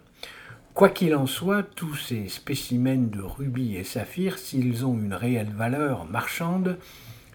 Quoi 0.75 0.89
qu'il 0.89 1.15
en 1.15 1.27
soit, 1.27 1.63
tous 1.63 1.95
ces 1.95 2.29
spécimens 2.29 3.11
de 3.11 3.21
rubis 3.21 3.77
et 3.77 3.85
saphirs, 3.85 4.39
s'ils 4.39 4.87
ont 4.87 4.95
une 4.95 5.15
réelle 5.15 5.53
valeur 5.55 6.07
marchande, 6.07 6.79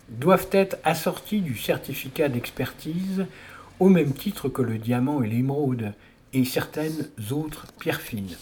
doivent 0.09 0.47
être 0.51 0.77
assortis 0.83 1.41
du 1.41 1.57
certificat 1.57 2.29
d'expertise 2.29 3.25
au 3.79 3.89
même 3.89 4.13
titre 4.13 4.49
que 4.49 4.61
le 4.61 4.77
diamant 4.77 5.21
et 5.21 5.27
l'émeraude 5.27 5.93
et 6.33 6.45
certaines 6.45 7.09
autres 7.31 7.67
pierres 7.79 8.01
fines. 8.01 8.35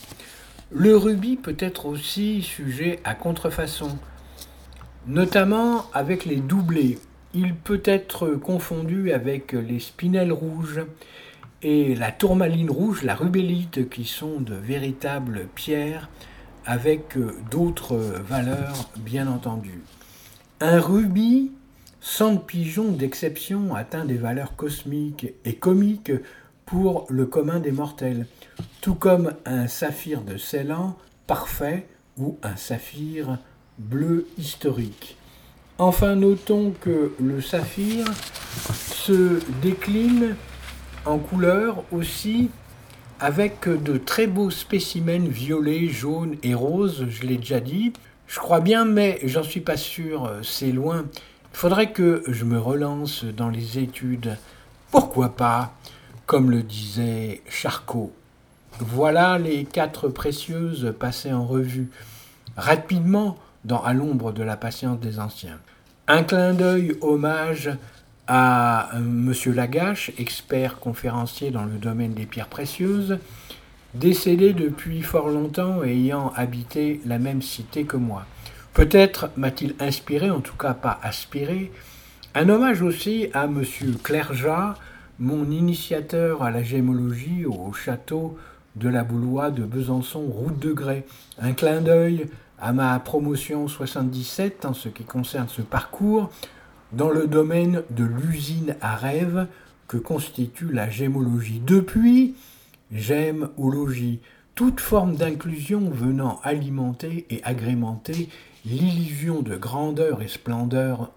Le 0.72 0.96
rubis 0.96 1.38
peut 1.38 1.58
être 1.60 1.86
aussi 1.86 2.42
sujet 2.42 3.00
à 3.04 3.16
contrefaçon, 3.16 3.98
notamment 5.08 5.86
avec 5.94 6.26
les 6.26 6.38
doublés. 6.38 7.00
Il 7.34 7.56
peut 7.56 7.82
être 7.84 8.30
confondu 8.30 9.12
avec 9.12 9.54
les 9.54 9.80
spinels 9.80 10.32
rouges 10.32 10.82
et 11.64 11.96
la 11.96 12.12
tourmaline 12.12 12.70
rouge, 12.70 13.04
la 13.04 13.16
rubellite, 13.16 13.90
qui 13.90 14.06
sont 14.06 14.42
de 14.42 14.54
véritables 14.54 15.48
pierres 15.56 16.10
avec 16.66 17.18
euh, 17.18 17.36
d'autres 17.50 17.98
valeurs, 17.98 18.90
bien 18.98 19.28
entendu. 19.28 19.82
Un 20.60 20.80
rubis 20.80 21.52
sans 22.02 22.36
pigeon 22.38 22.92
d'exception 22.92 23.76
atteint 23.76 24.06
des 24.06 24.18
valeurs 24.18 24.56
cosmiques 24.56 25.34
et 25.46 25.56
comiques 25.56 26.12
pour 26.66 27.06
le 27.10 27.26
commun 27.26 27.60
des 27.60 27.72
mortels, 27.72 28.28
tout 28.82 28.96
comme 28.96 29.34
un 29.46 29.68
saphir 29.68 30.22
de 30.22 30.38
Ceylan 30.38 30.98
parfait 31.28 31.88
ou 32.18 32.38
un 32.44 32.58
saphir 32.58 33.38
bleu 33.78 34.28
historique. 34.38 35.18
Enfin, 35.78 36.16
notons 36.16 36.74
que 36.80 37.14
le 37.20 37.42
saphir 37.42 38.06
se 38.14 39.40
décline 39.62 40.36
en 41.06 41.18
couleur 41.18 41.84
aussi 41.92 42.50
avec 43.20 43.68
de 43.68 43.98
très 43.98 44.28
beaux 44.28 44.50
spécimens 44.50 45.28
violets, 45.28 45.88
jaunes 45.88 46.36
et 46.44 46.54
roses, 46.54 47.06
je 47.10 47.24
l'ai 47.26 47.38
déjà 47.38 47.60
dit. 47.60 47.94
Je 48.28 48.40
crois 48.40 48.60
bien, 48.60 48.86
mais 48.86 49.20
j'en 49.24 49.44
suis 49.44 49.62
pas 49.62 49.78
sûr, 49.78 50.32
c'est 50.44 50.72
loin. 50.72 51.06
Il 51.54 51.58
faudrait 51.58 51.92
que 51.92 52.24
je 52.28 52.46
me 52.46 52.60
relance 52.60 53.24
dans 53.24 53.50
les 53.50 53.80
études. 53.80 54.38
Pourquoi 54.92 55.36
pas, 55.36 55.74
comme 56.26 56.52
le 56.52 56.64
disait 56.64 57.42
Charcot. 57.50 58.12
Voilà 58.80 59.38
les 59.38 59.66
quatre 59.66 60.10
précieuses 60.10 60.94
passées 61.00 61.32
en 61.32 61.46
revue, 61.46 61.90
rapidement 62.58 63.38
dans 63.66 63.82
À 63.82 63.94
l'ombre 63.94 64.34
de 64.34 64.44
la 64.44 64.58
patience 64.58 65.00
des 65.00 65.20
anciens. 65.20 65.60
Un 66.08 66.24
clin 66.24 66.54
d'œil 66.54 66.98
hommage 67.00 67.72
à 68.28 68.90
Monsieur 69.00 69.54
Lagache, 69.54 70.12
expert 70.18 70.80
conférencier 70.80 71.52
dans 71.52 71.66
le 71.66 71.78
domaine 71.78 72.14
des 72.14 72.26
pierres 72.26 72.48
précieuses, 72.48 73.20
décédé 73.94 74.54
depuis 74.54 75.02
fort 75.02 75.30
longtemps 75.30 75.84
et 75.84 75.92
ayant 75.92 76.32
habité 76.36 77.02
la 77.06 77.20
même 77.20 77.42
cité 77.42 77.84
que 77.84 77.98
moi. 77.98 78.26
Peut-être 78.74 79.30
m'a-t-il 79.38 79.76
inspiré, 79.80 80.32
en 80.32 80.42
tout 80.42 80.56
cas 80.56 80.74
pas 80.74 81.00
aspiré, 81.04 81.72
un 82.34 82.50
hommage 82.50 82.82
aussi 82.82 83.28
à 83.34 83.46
Monsieur 83.46 83.94
Clergeat, 84.04 84.76
mon 85.20 85.52
initiateur 85.52 86.42
à 86.42 86.50
la 86.50 86.64
gémologie 86.64 87.46
au 87.46 87.72
château 87.74 88.38
de 88.76 88.90
la 88.90 89.04
Boulois 89.04 89.52
de 89.52 89.64
Besançon, 89.64 90.22
route 90.22 90.58
de 90.58 90.74
Grès. 90.74 91.06
Un 91.40 91.54
clin 91.54 91.82
d'œil 91.82 92.28
à 92.60 92.74
ma 92.74 92.98
promotion 93.00 93.68
77 93.68 94.66
en 94.66 94.74
ce 94.74 94.90
qui 94.90 95.04
concerne 95.04 95.48
ce 95.50 95.62
parcours 95.62 96.32
dans 96.94 97.10
le 97.10 97.28
domaine 97.28 97.84
de 97.90 98.04
l'usine 98.04 98.76
à 98.82 98.96
rêve 98.96 99.48
que 99.88 99.98
constitue 99.98 100.72
la 100.72 100.90
gémologie. 100.90 101.62
Depuis, 101.66 102.36
logis, 103.58 104.20
toute 104.56 104.80
forme 104.80 105.16
d'inclusion 105.16 105.90
venant 105.90 106.40
alimenter 106.44 107.26
et 107.30 107.42
agrémenter 107.44 108.30
l'illusion 108.66 109.42
de 109.42 109.56
grandeur 109.56 110.22
et 110.22 110.28
splendeur 110.28 111.12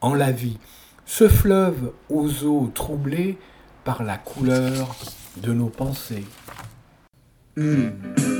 en 0.00 0.14
la 0.14 0.32
vie. 0.32 0.58
Ce 1.06 1.28
fleuve 1.28 1.92
aux 2.10 2.44
eaux 2.44 2.70
troublées 2.74 3.38
par 3.84 4.02
la 4.02 4.18
couleur 4.18 4.94
de 5.38 5.52
nos 5.52 5.68
pensées. 5.68 6.24
Well, 7.56 8.31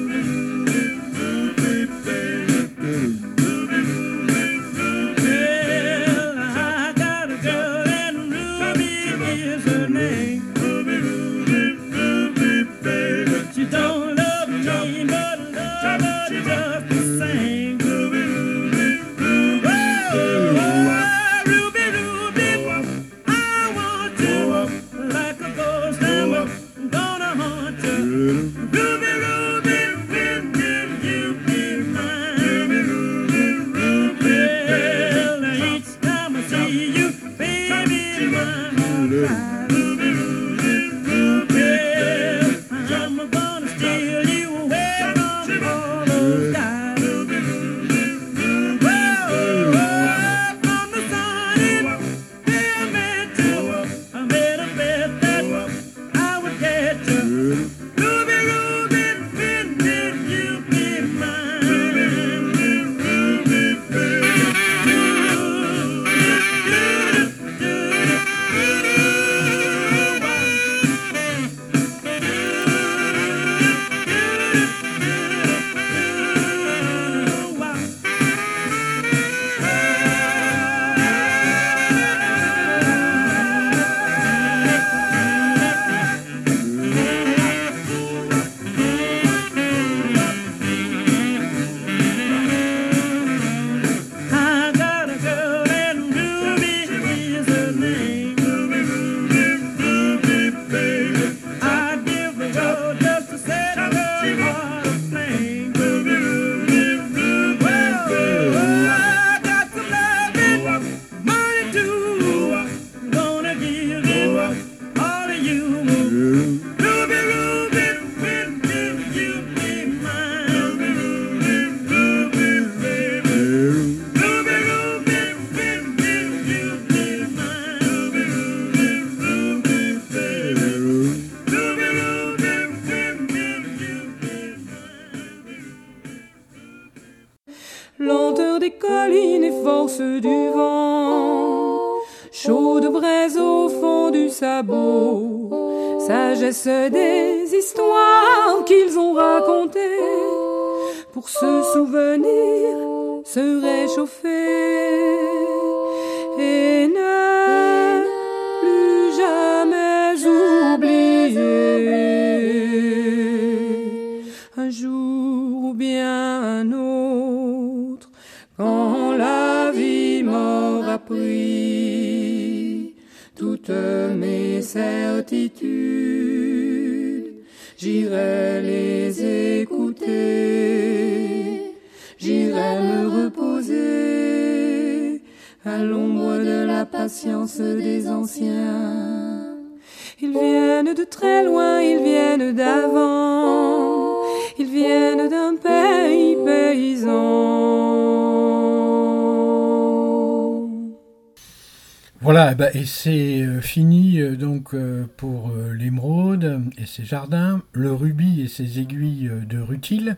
Voilà, 202.23 202.53
eh 202.53 202.55
ben, 202.55 202.71
et 202.73 202.85
c'est 202.85 203.43
euh, 203.43 203.61
fini 203.61 204.21
euh, 204.21 204.37
donc 204.37 204.75
euh, 204.75 205.07
pour 205.17 205.51
l'émeraude 205.75 206.63
et 206.79 206.87
ses 206.87 207.05
jardins, 207.05 207.63
le 207.73 207.93
rubis 207.93 208.41
et 208.41 208.47
ses 208.49 208.79
aiguilles 208.79 209.29
de 209.49 209.59
rutile. 209.59 210.17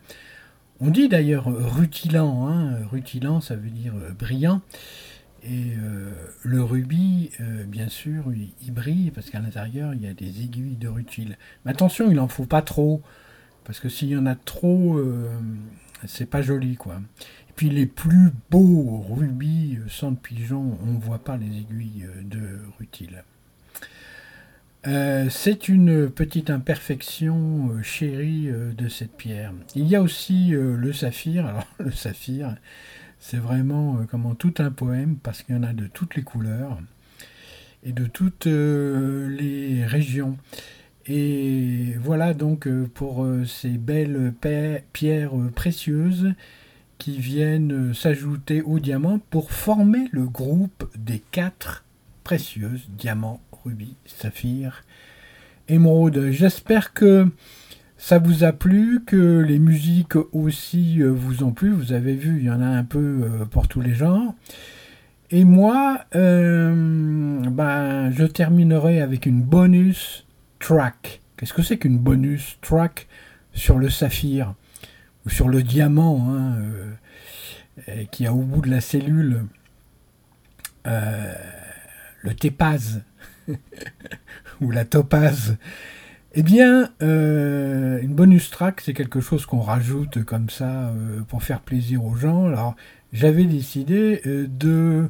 On 0.81 0.91
dit 0.91 1.09
d'ailleurs 1.09 1.47
rutilant, 1.47 2.47
hein, 2.47 2.77
rutilant 2.91 3.41
ça 3.41 3.57
veut 3.57 3.71
dire 3.71 3.95
brillant. 4.19 4.61
Et 5.43 5.77
le 6.43 6.63
rubis, 6.63 7.31
bien 7.69 7.89
sûr, 7.89 8.25
il, 8.35 8.51
il 8.65 8.73
brille 8.73 9.11
parce 9.11 9.29
qu'à 9.29 9.41
l'intérieur 9.41 9.93
il 9.95 10.03
y 10.03 10.07
a 10.07 10.15
des 10.15 10.43
aiguilles 10.43 10.77
de 10.77 10.89
rutile. 10.89 11.37
Mais 11.65 11.73
attention, 11.73 12.11
il 12.11 12.17
n'en 12.17 12.29
faut 12.29 12.47
pas 12.47 12.63
trop, 12.63 13.03
parce 13.65 13.79
que 13.79 13.89
s'il 13.89 14.09
y 14.09 14.17
en 14.17 14.27
a 14.27 14.35
trop, 14.35 15.01
c'est 16.07 16.27
pas 16.27 16.43
joli 16.43 16.77
quoi. 16.77 17.01
Et 17.49 17.53
puis 17.57 17.71
les 17.71 17.87
plus 17.87 18.31
beaux 18.51 19.05
rubis 19.09 19.79
euh, 19.79 19.89
sans 19.89 20.13
de 20.13 20.17
pigeon, 20.17 20.79
on 20.83 20.93
ne 20.93 21.01
voit 21.01 21.19
pas 21.19 21.37
les 21.37 21.47
aiguilles 21.47 22.05
euh, 22.05 22.23
de 22.23 22.61
rutile. 22.79 23.25
Euh, 24.87 25.31
c'est 25.31 25.69
une 25.69 26.11
petite 26.11 26.51
imperfection 26.51 27.83
chérie 27.83 28.51
de 28.53 28.89
cette 28.89 29.17
pierre. 29.17 29.53
Il 29.75 29.87
y 29.87 29.97
a 29.97 30.03
aussi 30.03 30.51
le 30.51 30.93
saphir. 30.93 31.47
Alors, 31.49 31.67
le 31.79 31.91
saphir, 31.91 32.55
c'est 33.19 33.39
vraiment 33.39 34.05
comment 34.11 34.35
tout 34.35 34.55
un 34.59 34.71
poème 34.71 35.17
parce 35.17 35.43
qu'il 35.43 35.55
y 35.55 35.59
en 35.59 35.63
a 35.63 35.73
de 35.73 35.87
toutes 35.87 36.17
les 36.17 36.23
couleurs 36.23 36.79
et 37.83 37.93
de 37.93 38.05
toutes 38.05 38.45
les 38.45 39.87
régions. 39.87 40.37
Et 41.07 41.97
voilà 42.01 42.33
donc 42.33 42.67
euh, 42.67 42.89
pour 42.95 43.25
euh, 43.25 43.45
ces 43.45 43.77
belles 43.77 44.33
pierres 44.93 45.33
précieuses 45.55 46.33
qui 46.97 47.19
viennent 47.19 47.93
s'ajouter 47.93 48.63
aux 48.63 48.79
diamants 48.79 49.21
pour 49.31 49.51
former 49.53 50.09
le 50.13 50.25
groupe 50.25 50.91
des 50.97 51.23
quatre 51.31 51.85
précieuses 52.23 52.89
diamants, 52.89 53.41
rubis, 53.65 53.97
saphir, 54.07 54.83
émeraude. 55.69 56.31
J'espère 56.31 56.95
que 56.95 57.29
ça 57.99 58.19
vous 58.19 58.43
a 58.45 58.53
plu, 58.53 59.03
que 59.05 59.41
les 59.41 59.59
musiques 59.59 60.17
aussi 60.33 61.03
euh, 61.03 61.11
vous 61.11 61.45
ont 61.45 61.53
plu. 61.53 61.71
Vous 61.71 61.93
avez 61.93 62.15
vu, 62.15 62.39
il 62.39 62.45
y 62.45 62.51
en 62.51 62.63
a 62.63 62.67
un 62.67 62.85
peu 62.85 63.29
pour 63.51 63.69
tous 63.69 63.83
les 63.83 63.95
genres. 63.95 64.35
Et 65.31 65.45
moi, 65.45 66.01
ben, 66.13 68.11
je 68.11 68.25
terminerai 68.25 69.03
avec 69.03 69.27
une 69.27 69.43
bonus 69.43 70.24
track. 70.65 71.21
Qu'est-ce 71.37 71.53
que 71.53 71.63
c'est 71.63 71.77
qu'une 71.77 71.99
bonus 71.99 72.57
track 72.63 73.07
sur 73.53 73.79
le 73.79 73.91
saphir 73.91 74.55
ou 75.27 75.29
sur 75.29 75.51
le 75.51 75.63
diamant 75.63 76.27
hein, 76.31 76.57
euh, 77.89 78.05
qui 78.11 78.27
a 78.27 78.33
au 78.33 78.41
bout 78.41 78.63
de 78.63 78.71
la 78.71 78.81
cellule 78.81 79.45
euh, 80.87 81.35
le 82.23 82.35
tépaz 82.35 83.03
ou 84.63 84.71
la 84.71 84.87
topaze 84.87 85.59
eh 86.37 86.43
bien, 86.43 86.91
euh, 87.01 88.01
une 88.01 88.15
bonus 88.15 88.51
track, 88.51 88.81
c'est 88.81 88.95
quelque 88.95 89.21
chose 89.21 89.47
qu'on 89.47 89.61
rajoute 89.61 90.25
comme 90.25 90.51
ça 90.51 90.93
pour 91.29 91.45
faire 91.45 91.61
plaisir 91.61 92.05
aux 92.05 92.17
gens. 92.17 92.47
Alors, 92.47 92.75
j'avais 93.13 93.45
décidé 93.45 94.21
de 94.25 95.09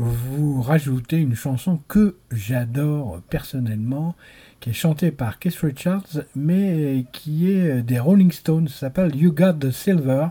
vous 0.00 0.62
rajouter 0.62 1.18
une 1.18 1.34
chanson 1.34 1.78
que 1.86 2.16
j'adore 2.32 3.20
personnellement, 3.28 4.16
qui 4.60 4.70
est 4.70 4.74
chantée 4.74 5.10
par 5.10 5.38
Keith 5.38 5.56
Richards, 5.56 6.22
mais 6.34 7.04
qui 7.12 7.50
est 7.50 7.82
des 7.82 7.98
Rolling 7.98 8.32
Stones, 8.32 8.68
s'appelle 8.68 9.14
You 9.14 9.32
Got 9.32 9.54
the 9.54 9.70
Silver. 9.70 10.28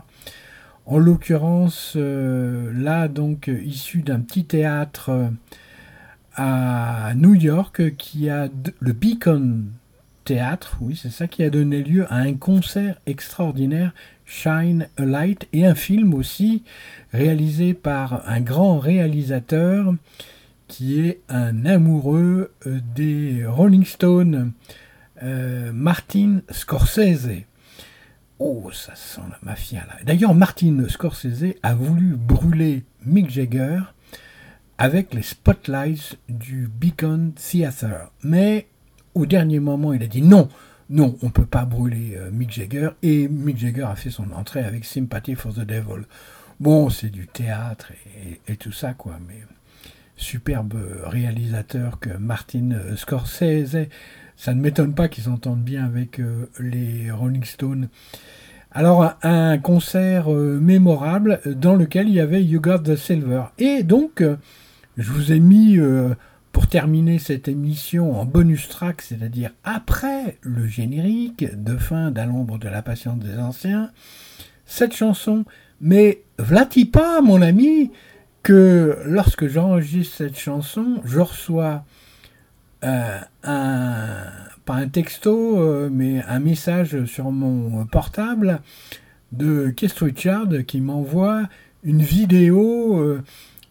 En 0.86 0.98
l'occurrence, 0.98 1.92
euh, 1.94 2.72
là, 2.74 3.06
donc, 3.06 3.46
issu 3.46 4.02
d'un 4.02 4.20
petit 4.20 4.44
théâtre 4.44 5.10
euh, 5.10 5.28
à 6.34 7.12
New 7.14 7.34
York 7.34 7.94
qui 7.96 8.28
a 8.28 8.48
le 8.80 8.92
Beacon 8.92 9.66
Théâtre, 10.24 10.78
oui, 10.80 10.98
c'est 11.00 11.10
ça 11.10 11.28
qui 11.28 11.44
a 11.44 11.50
donné 11.50 11.82
lieu 11.82 12.06
à 12.12 12.16
un 12.16 12.34
concert 12.34 12.96
extraordinaire, 13.06 13.92
Shine 14.30 14.88
a 14.96 15.04
Light, 15.04 15.48
et 15.52 15.66
un 15.66 15.74
film 15.74 16.14
aussi 16.14 16.62
réalisé 17.12 17.74
par 17.74 18.22
un 18.28 18.40
grand 18.40 18.78
réalisateur 18.78 19.92
qui 20.68 21.00
est 21.00 21.20
un 21.28 21.66
amoureux 21.66 22.52
euh, 22.66 22.78
des 22.94 23.44
Rolling 23.44 23.84
Stones, 23.84 24.52
euh, 25.24 25.72
Martin 25.72 26.42
Scorsese. 26.48 27.42
Oh, 28.38 28.70
ça 28.72 28.94
sent 28.94 29.20
la 29.28 29.38
mafia 29.42 29.80
là. 29.80 29.96
D'ailleurs, 30.04 30.34
Martin 30.34 30.80
Scorsese 30.88 31.56
a 31.64 31.74
voulu 31.74 32.14
brûler 32.14 32.84
Mick 33.04 33.28
Jagger 33.30 33.80
avec 34.78 35.12
les 35.12 35.22
spotlights 35.22 36.18
du 36.28 36.68
Beacon 36.68 37.32
Theatre. 37.34 38.12
Mais 38.22 38.68
au 39.14 39.26
dernier 39.26 39.58
moment, 39.58 39.92
il 39.92 40.04
a 40.04 40.06
dit 40.06 40.22
non, 40.22 40.48
non, 40.90 41.16
on 41.22 41.26
ne 41.26 41.30
peut 41.30 41.46
pas 41.46 41.64
brûler 41.64 42.16
euh, 42.16 42.30
Mick 42.30 42.52
Jagger. 42.52 42.90
Et 43.02 43.28
Mick 43.28 43.56
Jagger 43.56 43.84
a 43.84 43.96
fait 43.96 44.10
son 44.10 44.30
entrée 44.32 44.60
avec 44.60 44.84
Sympathy 44.84 45.34
for 45.34 45.54
the 45.54 45.60
Devil. 45.60 46.02
Bon, 46.58 46.90
c'est 46.90 47.08
du 47.08 47.26
théâtre 47.26 47.92
et, 48.46 48.56
tout 48.56 48.72
ça, 48.72 48.92
quoi. 48.92 49.18
Mais 49.26 49.40
superbe 50.16 50.74
réalisateur 51.04 51.98
que 51.98 52.10
Martin 52.10 52.72
euh, 52.72 52.96
Scorsese. 52.96 53.88
Ça 54.36 54.54
ne 54.54 54.60
m'étonne 54.60 54.94
pas 54.94 55.08
qu'ils 55.08 55.24
s'entendent 55.24 55.62
bien 55.62 55.84
avec 55.84 56.18
euh, 56.18 56.50
les 56.58 57.10
Rolling 57.10 57.44
Stones. 57.44 57.88
Alors, 58.72 59.14
un, 59.24 59.58
concert 59.58 60.32
euh, 60.32 60.60
mémorable 60.60 61.40
dans 61.44 61.74
lequel 61.74 62.08
il 62.08 62.14
y 62.14 62.20
avait 62.20 62.44
You 62.44 62.60
Got 62.60 62.78
the 62.78 62.94
Silver. 62.94 63.44
Et 63.58 63.82
donc, 63.82 64.20
euh, 64.20 64.36
je 64.96 65.10
vous 65.10 65.32
ai 65.32 65.40
mis, 65.40 65.76
euh, 65.76 66.14
pour 66.52 66.66
terminer 66.66 67.18
cette 67.18 67.48
émission, 67.48 68.18
en 68.20 68.24
bonus 68.24 68.68
track, 68.68 69.02
c'est-à-dire 69.02 69.50
après 69.64 70.38
le 70.42 70.66
générique 70.66 71.44
de 71.62 71.76
fin 71.76 72.10
d'À 72.10 72.26
l'ombre 72.26 72.58
de 72.58 72.68
la 72.68 72.82
patience 72.82 73.18
des 73.18 73.38
anciens, 73.38 73.90
cette 74.66 74.94
chanson. 74.94 75.44
Mais 75.80 76.22
vlati 76.38 76.84
pas, 76.84 77.20
mon 77.20 77.40
ami, 77.40 77.90
que 78.42 78.98
lorsque 79.04 79.46
j'enregistre 79.46 80.16
cette 80.16 80.38
chanson, 80.38 81.00
je 81.04 81.20
reçois 81.20 81.84
euh, 82.84 83.18
un, 83.44 84.24
pas 84.64 84.74
un 84.74 84.88
texto, 84.88 85.60
euh, 85.60 85.88
mais 85.92 86.22
un 86.24 86.40
message 86.40 87.04
sur 87.04 87.30
mon 87.30 87.84
portable 87.86 88.60
de 89.32 89.70
Keith 89.70 89.98
Richard 89.98 90.48
qui 90.66 90.80
m'envoie 90.80 91.48
une 91.84 92.02
vidéo 92.02 92.98
euh, 92.98 93.22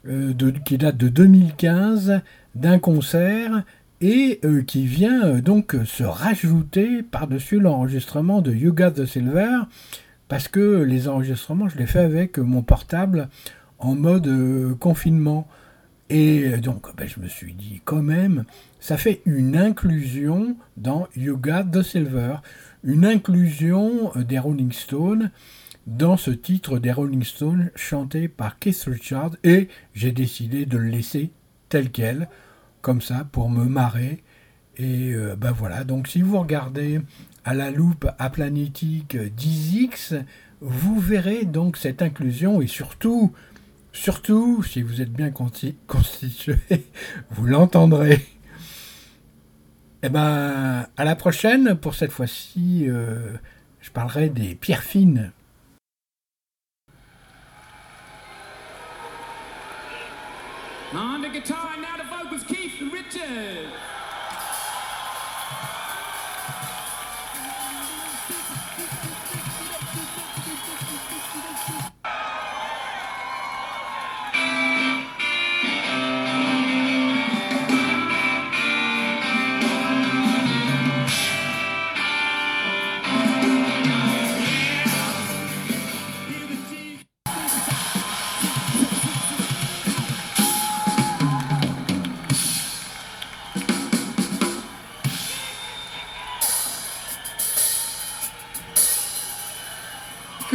de- 0.06 0.52
qui 0.52 0.78
date 0.78 0.98
de 0.98 1.10
2015 1.10 2.22
d'un 2.56 2.80
concert 2.80 3.64
et 4.02 4.40
euh, 4.46 4.62
qui 4.62 4.86
vient 4.86 5.24
euh, 5.26 5.42
donc 5.42 5.76
se 5.86 6.04
rajouter 6.04 7.04
par-dessus 7.04 7.60
l'enregistrement 7.60 8.42
de 8.42 8.54
You 8.54 8.74
Got 8.74 8.92
the 8.92 9.06
Silver 9.06 9.58
parce 10.30 10.48
que 10.48 10.84
les 10.84 11.08
enregistrements, 11.08 11.68
je 11.68 11.78
les 11.78 11.86
fais 11.88 12.00
avec 12.00 12.38
mon 12.38 12.62
portable 12.62 13.30
en 13.80 13.96
mode 13.96 14.28
euh, 14.28 14.76
confinement. 14.76 15.48
Et 16.12 16.44
euh, 16.48 16.58
donc, 16.58 16.88
ben, 16.96 17.08
je 17.08 17.20
me 17.20 17.28
suis 17.28 17.54
dit, 17.54 17.82
quand 17.86 18.02
même, 18.02 18.46
ça 18.80 18.98
fait 18.98 19.22
une 19.26 19.56
inclusion 19.58 20.56
dans 20.78 21.08
You 21.16 21.38
Got 21.38 21.66
the 21.74 21.82
Silver, 21.84 22.36
une 22.84 23.06
inclusion 23.06 24.12
euh, 24.16 24.24
des 24.24 24.40
Rolling 24.40 24.72
Stones 24.72 25.30
dans 25.90 26.18
ce 26.18 26.30
titre 26.32 26.78
des 26.78 26.92
Rolling 26.92 27.24
Stones 27.24 27.72
chanté 27.76 28.28
par 28.28 28.60
Keith 28.60 28.84
Richards, 28.88 29.36
et 29.44 29.68
j'ai 29.94 30.12
décidé 30.12 30.66
de 30.66 30.78
le 30.78 30.88
laisser 30.88 31.32
tel 31.68 31.90
quel, 31.90 32.30
comme 32.82 33.02
ça, 33.02 33.28
pour 33.32 33.50
me 33.50 33.66
marrer. 33.66 34.22
Et 34.78 35.12
euh, 35.14 35.36
ben 35.36 35.52
voilà, 35.52 35.84
donc 35.84 36.08
si 36.08 36.22
vous 36.22 36.40
regardez 36.40 37.02
à 37.44 37.54
la 37.54 37.72
loupe 37.72 38.08
aplanétique 38.20 39.16
10X, 39.16 40.24
vous 40.62 41.00
verrez 41.00 41.46
donc 41.46 41.76
cette 41.76 42.02
inclusion 42.02 42.62
et 42.62 42.68
surtout, 42.68 43.34
surtout, 43.92 44.62
si 44.62 44.84
vous 44.84 45.02
êtes 45.02 45.12
bien 45.12 45.30
consti- 45.32 45.76
constitué, 45.88 46.56
vous 47.32 47.46
l'entendrez. 47.48 48.26
Eh 50.04 50.10
ben, 50.10 50.88
à 50.96 51.04
la 51.04 51.16
prochaine. 51.16 51.76
Pour 51.76 51.96
cette 51.96 52.12
fois-ci, 52.12 52.86
euh, 52.88 53.34
je 53.82 53.90
parlerai 53.90 54.30
des 54.30 54.56
pierres 54.56 54.84
fines. 54.84 55.32
On 60.94 61.22
the 61.22 61.30
guitar, 61.30 61.78
now 61.80 61.98
the 61.98 62.04
vocals, 62.04 62.44
Keith 62.46 62.82
Richards. 62.92 63.99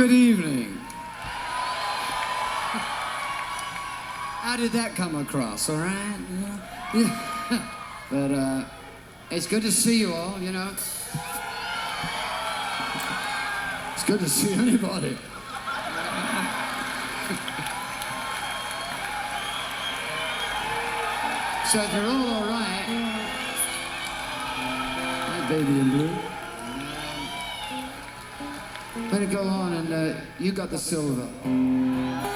Good 0.04 0.12
evening. 0.12 0.76
How 4.42 4.54
did 4.58 4.72
that 4.72 4.94
come 4.94 5.14
across? 5.14 5.70
All 5.70 5.78
right. 5.78 6.18
Yeah. 6.92 7.70
but 8.10 8.30
uh, 8.30 8.64
it's 9.30 9.46
good 9.46 9.62
to 9.62 9.72
see 9.72 10.00
you 10.00 10.12
all. 10.12 10.38
You 10.38 10.52
know, 10.52 10.68
it's 13.94 14.04
good 14.04 14.20
to 14.20 14.28
see 14.28 14.52
anybody. 14.52 15.16
so 21.72 21.80
if 21.80 21.94
you're 21.94 22.04
all 22.04 22.28
all 22.28 22.44
right, 22.44 22.86
Baby 25.48 25.80
in 25.80 25.88
Blue. 25.88 26.33
Better 29.14 29.26
go 29.26 29.44
on 29.44 29.72
and 29.74 29.92
uh, 29.92 30.20
you 30.40 30.50
got 30.50 30.70
the 30.70 30.76
silver. 30.76 32.33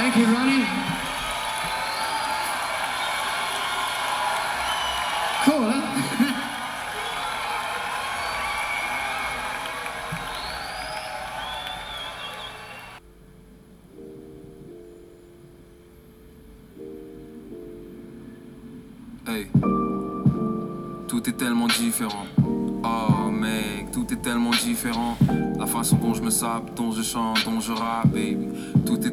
Thank 0.00 0.16
you, 0.16 0.34
Ronnie. 0.34 0.64
Cool? 5.44 5.74
Hey, 19.28 19.48
tout 21.08 21.28
est 21.28 21.36
tellement 21.36 21.66
différent. 21.66 22.24
Oh 22.82 23.30
mec, 23.30 23.90
tout 23.92 24.06
est 24.10 24.22
tellement 24.22 24.50
différent. 24.50 25.18
La 25.58 25.66
façon 25.66 25.96
dont 25.96 26.14
je 26.14 26.22
me 26.22 26.30
sape, 26.30 26.74
dont 26.74 26.90
je 26.90 27.02
chante, 27.02 27.44
dont 27.44 27.60
je 27.60 27.72
rappe, 27.72 28.08
baby. 28.08 28.48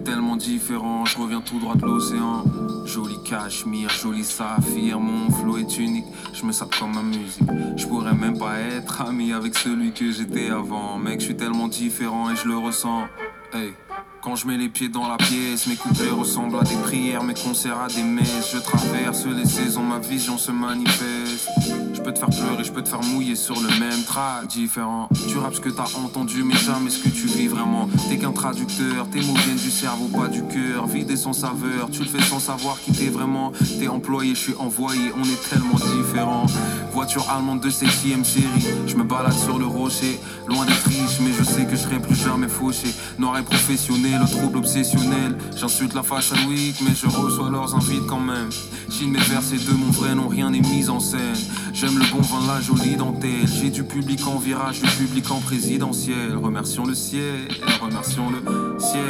Tellement 0.07 0.37
différent, 0.37 1.03
je 1.03 1.17
reviens 1.17 1.41
tout 1.41 1.59
droit 1.59 1.75
de 1.75 1.85
l'océan. 1.85 2.45
Joli 2.85 3.21
cachemire, 3.25 3.89
joli 3.89 4.23
saphir, 4.23 5.01
mon 5.01 5.29
flow 5.29 5.57
est 5.57 5.77
unique. 5.77 6.05
Je 6.31 6.45
me 6.45 6.53
sape 6.53 6.73
comme 6.79 6.95
ma 6.95 7.01
musique. 7.01 7.43
Je 7.75 7.85
pourrais 7.85 8.13
même 8.13 8.39
pas 8.39 8.57
être 8.57 9.01
ami 9.01 9.33
avec 9.33 9.57
celui 9.57 9.91
que 9.91 10.09
j'étais 10.09 10.49
avant. 10.49 10.97
Mec, 10.97 11.19
je 11.19 11.25
suis 11.25 11.35
tellement 11.35 11.67
différent 11.67 12.31
et 12.31 12.37
je 12.37 12.47
le 12.47 12.57
ressens. 12.57 13.09
Hey. 13.53 13.73
Quand 14.21 14.37
je 14.37 14.47
mets 14.47 14.55
les 14.55 14.69
pieds 14.69 14.87
dans 14.87 15.09
la 15.09 15.17
pièce, 15.17 15.67
mes 15.67 15.75
couplets 15.75 16.09
ressemblent 16.09 16.57
à 16.57 16.63
des 16.63 16.77
prières, 16.83 17.25
mes 17.25 17.33
concerts 17.33 17.81
à 17.81 17.87
des 17.87 18.03
messes. 18.03 18.51
Je 18.53 18.59
traverse 18.59 19.25
les 19.25 19.45
saisons, 19.45 19.83
ma 19.83 19.99
vision 19.99 20.37
se 20.37 20.53
manifeste. 20.53 21.26
Je 22.07 22.13
peux 22.13 22.19
te 22.19 22.31
faire 22.31 22.45
pleurer, 22.45 22.63
je 22.63 22.71
peux 22.71 22.81
te 22.81 22.87
faire 22.87 23.03
mouiller 23.03 23.35
sur 23.35 23.59
le 23.59 23.67
même 23.81 24.01
track 24.05 24.47
différent. 24.47 25.09
Tu 25.27 25.37
rappes 25.39 25.55
ce 25.55 25.59
que 25.59 25.67
t'as 25.67 25.91
entendu, 25.97 26.41
mais 26.41 26.55
jamais 26.55 26.89
ce 26.89 27.03
que 27.03 27.09
tu 27.09 27.27
vis 27.27 27.47
vraiment. 27.47 27.89
T'es 28.07 28.17
qu'un 28.17 28.31
traducteur, 28.31 29.09
tes 29.09 29.19
mots 29.19 29.33
viennent 29.33 29.57
du 29.57 29.69
cerveau, 29.69 30.07
pas 30.07 30.29
du 30.29 30.41
cœur. 30.43 30.87
Vide 30.87 31.11
et 31.11 31.17
sans 31.17 31.33
saveur, 31.33 31.89
tu 31.91 31.99
le 31.99 32.05
fais 32.05 32.21
sans 32.21 32.39
savoir 32.39 32.79
qui 32.79 32.93
t'es 32.93 33.07
vraiment. 33.07 33.51
T'es 33.77 33.89
employé, 33.89 34.35
je 34.35 34.39
suis 34.39 34.55
envoyé, 34.57 35.11
on 35.17 35.23
est 35.23 35.49
tellement 35.49 35.75
différents. 35.75 36.45
Voiture 36.97 37.29
allemande 37.29 37.59
de 37.59 37.69
septième 37.69 38.25
série, 38.25 38.65
je 38.87 38.95
me 38.95 39.03
balade 39.03 39.31
sur 39.31 39.59
le 39.59 39.67
rocher, 39.67 40.19
loin 40.47 40.65
des 40.65 40.73
triches, 40.73 41.19
mais 41.21 41.31
je 41.31 41.43
sais 41.43 41.63
que 41.65 41.75
je 41.75 41.83
serai 41.83 41.99
plus 41.99 42.15
jamais 42.15 42.47
fauché. 42.47 42.87
Noir 43.19 43.37
et 43.37 43.43
professionnel, 43.43 44.19
le 44.19 44.27
trouble 44.27 44.57
obsessionnel. 44.57 45.37
J'insulte 45.55 45.93
la 45.93 46.01
Fashion 46.01 46.35
Week, 46.49 46.75
mais 46.81 46.95
je 46.95 47.05
reçois 47.05 47.51
leurs 47.51 47.75
invites 47.75 48.07
quand 48.07 48.19
même. 48.19 48.49
Chine 48.89 49.11
mes 49.11 49.19
versets 49.19 49.57
de 49.57 49.73
mon 49.73 49.91
vrai 49.91 50.15
nom, 50.15 50.27
rien 50.27 50.49
n'est 50.49 50.59
mis 50.59 50.89
en 50.89 50.99
scène. 50.99 51.37
J'aime 51.71 51.99
le 51.99 52.05
bon 52.11 52.21
vin, 52.21 52.51
la 52.51 52.61
jolie 52.61 52.95
dentelle. 52.95 53.45
J'ai 53.45 53.69
du 53.69 53.83
public 53.83 54.25
en 54.25 54.39
virage, 54.39 54.81
du 54.81 54.89
public 54.89 55.29
en 55.29 55.39
présidentiel. 55.39 56.35
Remercions 56.35 56.83
le 56.83 56.95
ciel, 56.95 57.47
remercions 57.79 58.31
le 58.31 58.41
ciel. 58.79 59.03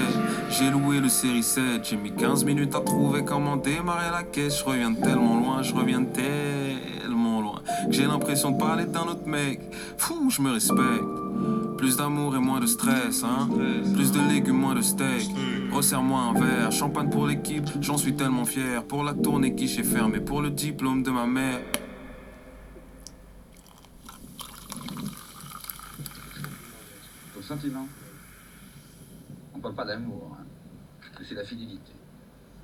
J'ai 0.50 0.70
loué 0.72 1.00
le 1.00 1.08
série 1.08 1.42
7, 1.42 1.88
j'ai 1.90 1.96
mis 1.96 2.12
15 2.12 2.44
minutes 2.44 2.76
à 2.76 2.82
trouver 2.82 3.24
comment 3.24 3.56
démarrer 3.56 4.12
la 4.12 4.24
caisse. 4.24 4.60
Je 4.60 4.66
reviens 4.66 4.94
tellement 4.94 5.38
loin, 5.38 5.64
je 5.64 5.74
reviens 5.74 6.04
tellement. 6.04 7.07
Que 7.88 7.92
j'ai 7.92 8.06
l'impression 8.06 8.52
de 8.52 8.58
parler 8.58 8.86
d'un 8.86 9.04
autre 9.04 9.28
mec. 9.28 9.62
Fou, 9.98 10.30
je 10.30 10.42
me 10.42 10.52
respecte. 10.52 11.78
Plus 11.78 11.96
d'amour 11.98 12.36
et 12.36 12.40
moins 12.40 12.60
de 12.60 12.66
stress, 12.66 13.24
hein. 13.24 13.48
Plus 13.94 14.12
de 14.12 14.20
légumes, 14.20 14.58
moins 14.58 14.74
de 14.74 14.82
steak. 14.82 15.30
Resserre-moi 15.72 16.20
un 16.20 16.34
verre, 16.34 16.72
champagne 16.72 17.10
pour 17.10 17.28
l'équipe, 17.28 17.66
j'en 17.82 17.98
suis 17.98 18.16
tellement 18.16 18.46
fier. 18.46 18.84
Pour 18.84 19.04
la 19.04 19.14
tournée 19.14 19.52
guichet 19.52 19.84
fermé, 19.84 20.20
pour 20.20 20.42
le 20.42 20.50
diplôme 20.50 21.04
de 21.04 21.12
ma 21.12 21.28
mère. 21.28 21.60
Ton 27.36 27.42
sentiment 27.42 27.88
On 29.54 29.60
parle 29.60 29.76
pas 29.76 29.86
d'amour, 29.86 30.38
hein. 30.40 30.46
c'est 31.28 31.36
la 31.36 31.44
fidélité. 31.44 31.92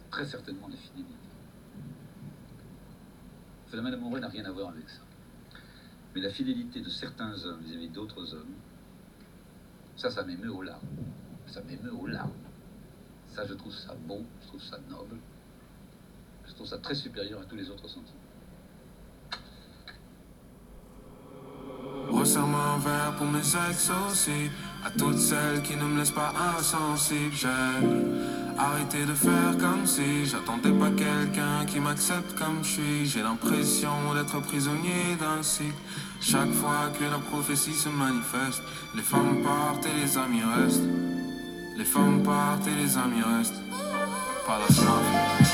Très 0.10 0.26
certainement 0.26 0.68
la 0.70 0.78
fidélité. 0.78 1.23
Phénomène 3.74 3.96
amoureux 3.96 4.20
n'a 4.20 4.28
rien 4.28 4.46
à 4.46 4.52
voir 4.52 4.70
avec 4.70 4.88
ça. 4.88 5.02
Mais 6.14 6.22
la 6.22 6.30
fidélité 6.30 6.80
de 6.80 6.90
certains 6.90 7.34
hommes 7.44 7.60
vis-à-vis 7.62 7.90
d'autres 7.90 8.36
hommes, 8.36 8.54
ça, 9.96 10.12
ça 10.12 10.22
m'émeut 10.22 10.52
aux 10.52 10.62
larmes. 10.62 10.86
Ça 11.48 11.60
m'émeut 11.64 11.92
aux 11.92 12.06
larmes. 12.06 12.30
Ça, 13.26 13.48
je 13.48 13.56
trouve 13.56 13.74
ça 13.74 13.96
beau, 13.96 14.22
je 14.44 14.48
trouve 14.48 14.62
ça 14.62 14.78
noble. 14.92 15.18
Je 16.46 16.54
trouve 16.54 16.68
ça 16.68 16.78
très 16.78 16.94
supérieur 16.94 17.42
à 17.42 17.46
tous 17.46 17.56
les 17.56 17.68
autres 17.72 17.88
sentiments. 17.88 18.20
Verre 22.78 23.16
pour 23.18 23.26
mes. 23.26 23.42
À 24.86 24.90
toutes 24.90 25.18
celles 25.18 25.62
qui 25.62 25.78
ne 25.78 25.84
me 25.86 26.00
laissent 26.00 26.12
pas 26.12 26.34
insensible, 26.58 27.32
j'ai 27.34 27.48
arrêté 28.58 29.06
de 29.06 29.14
faire 29.14 29.58
comme 29.58 29.86
si 29.86 30.26
j'attendais 30.26 30.72
pas 30.72 30.90
quelqu'un 30.90 31.66
qui 31.66 31.80
m'accepte 31.80 32.38
comme 32.38 32.60
je 32.64 32.70
suis. 32.70 33.06
J'ai 33.06 33.22
l'impression 33.22 34.14
d'être 34.14 34.42
prisonnier 34.42 35.16
d'un 35.20 35.42
cycle. 35.42 35.74
Chaque 36.20 36.52
fois 36.52 36.92
que 37.00 37.06
la 37.06 37.18
prophétie 37.18 37.74
se 37.74 37.88
manifeste, 37.88 38.62
les 38.94 39.02
femmes 39.02 39.42
partent 39.42 39.86
et 39.86 40.02
les 40.04 40.18
amis 40.18 40.44
restent. 40.44 40.84
Les 41.78 41.86
femmes 41.86 42.22
partent 42.22 42.68
et 42.68 42.76
les 42.76 42.98
amis 42.98 43.24
restent. 43.38 43.62
Par 44.46 44.60
la 44.60 44.68
snuff. 44.68 45.53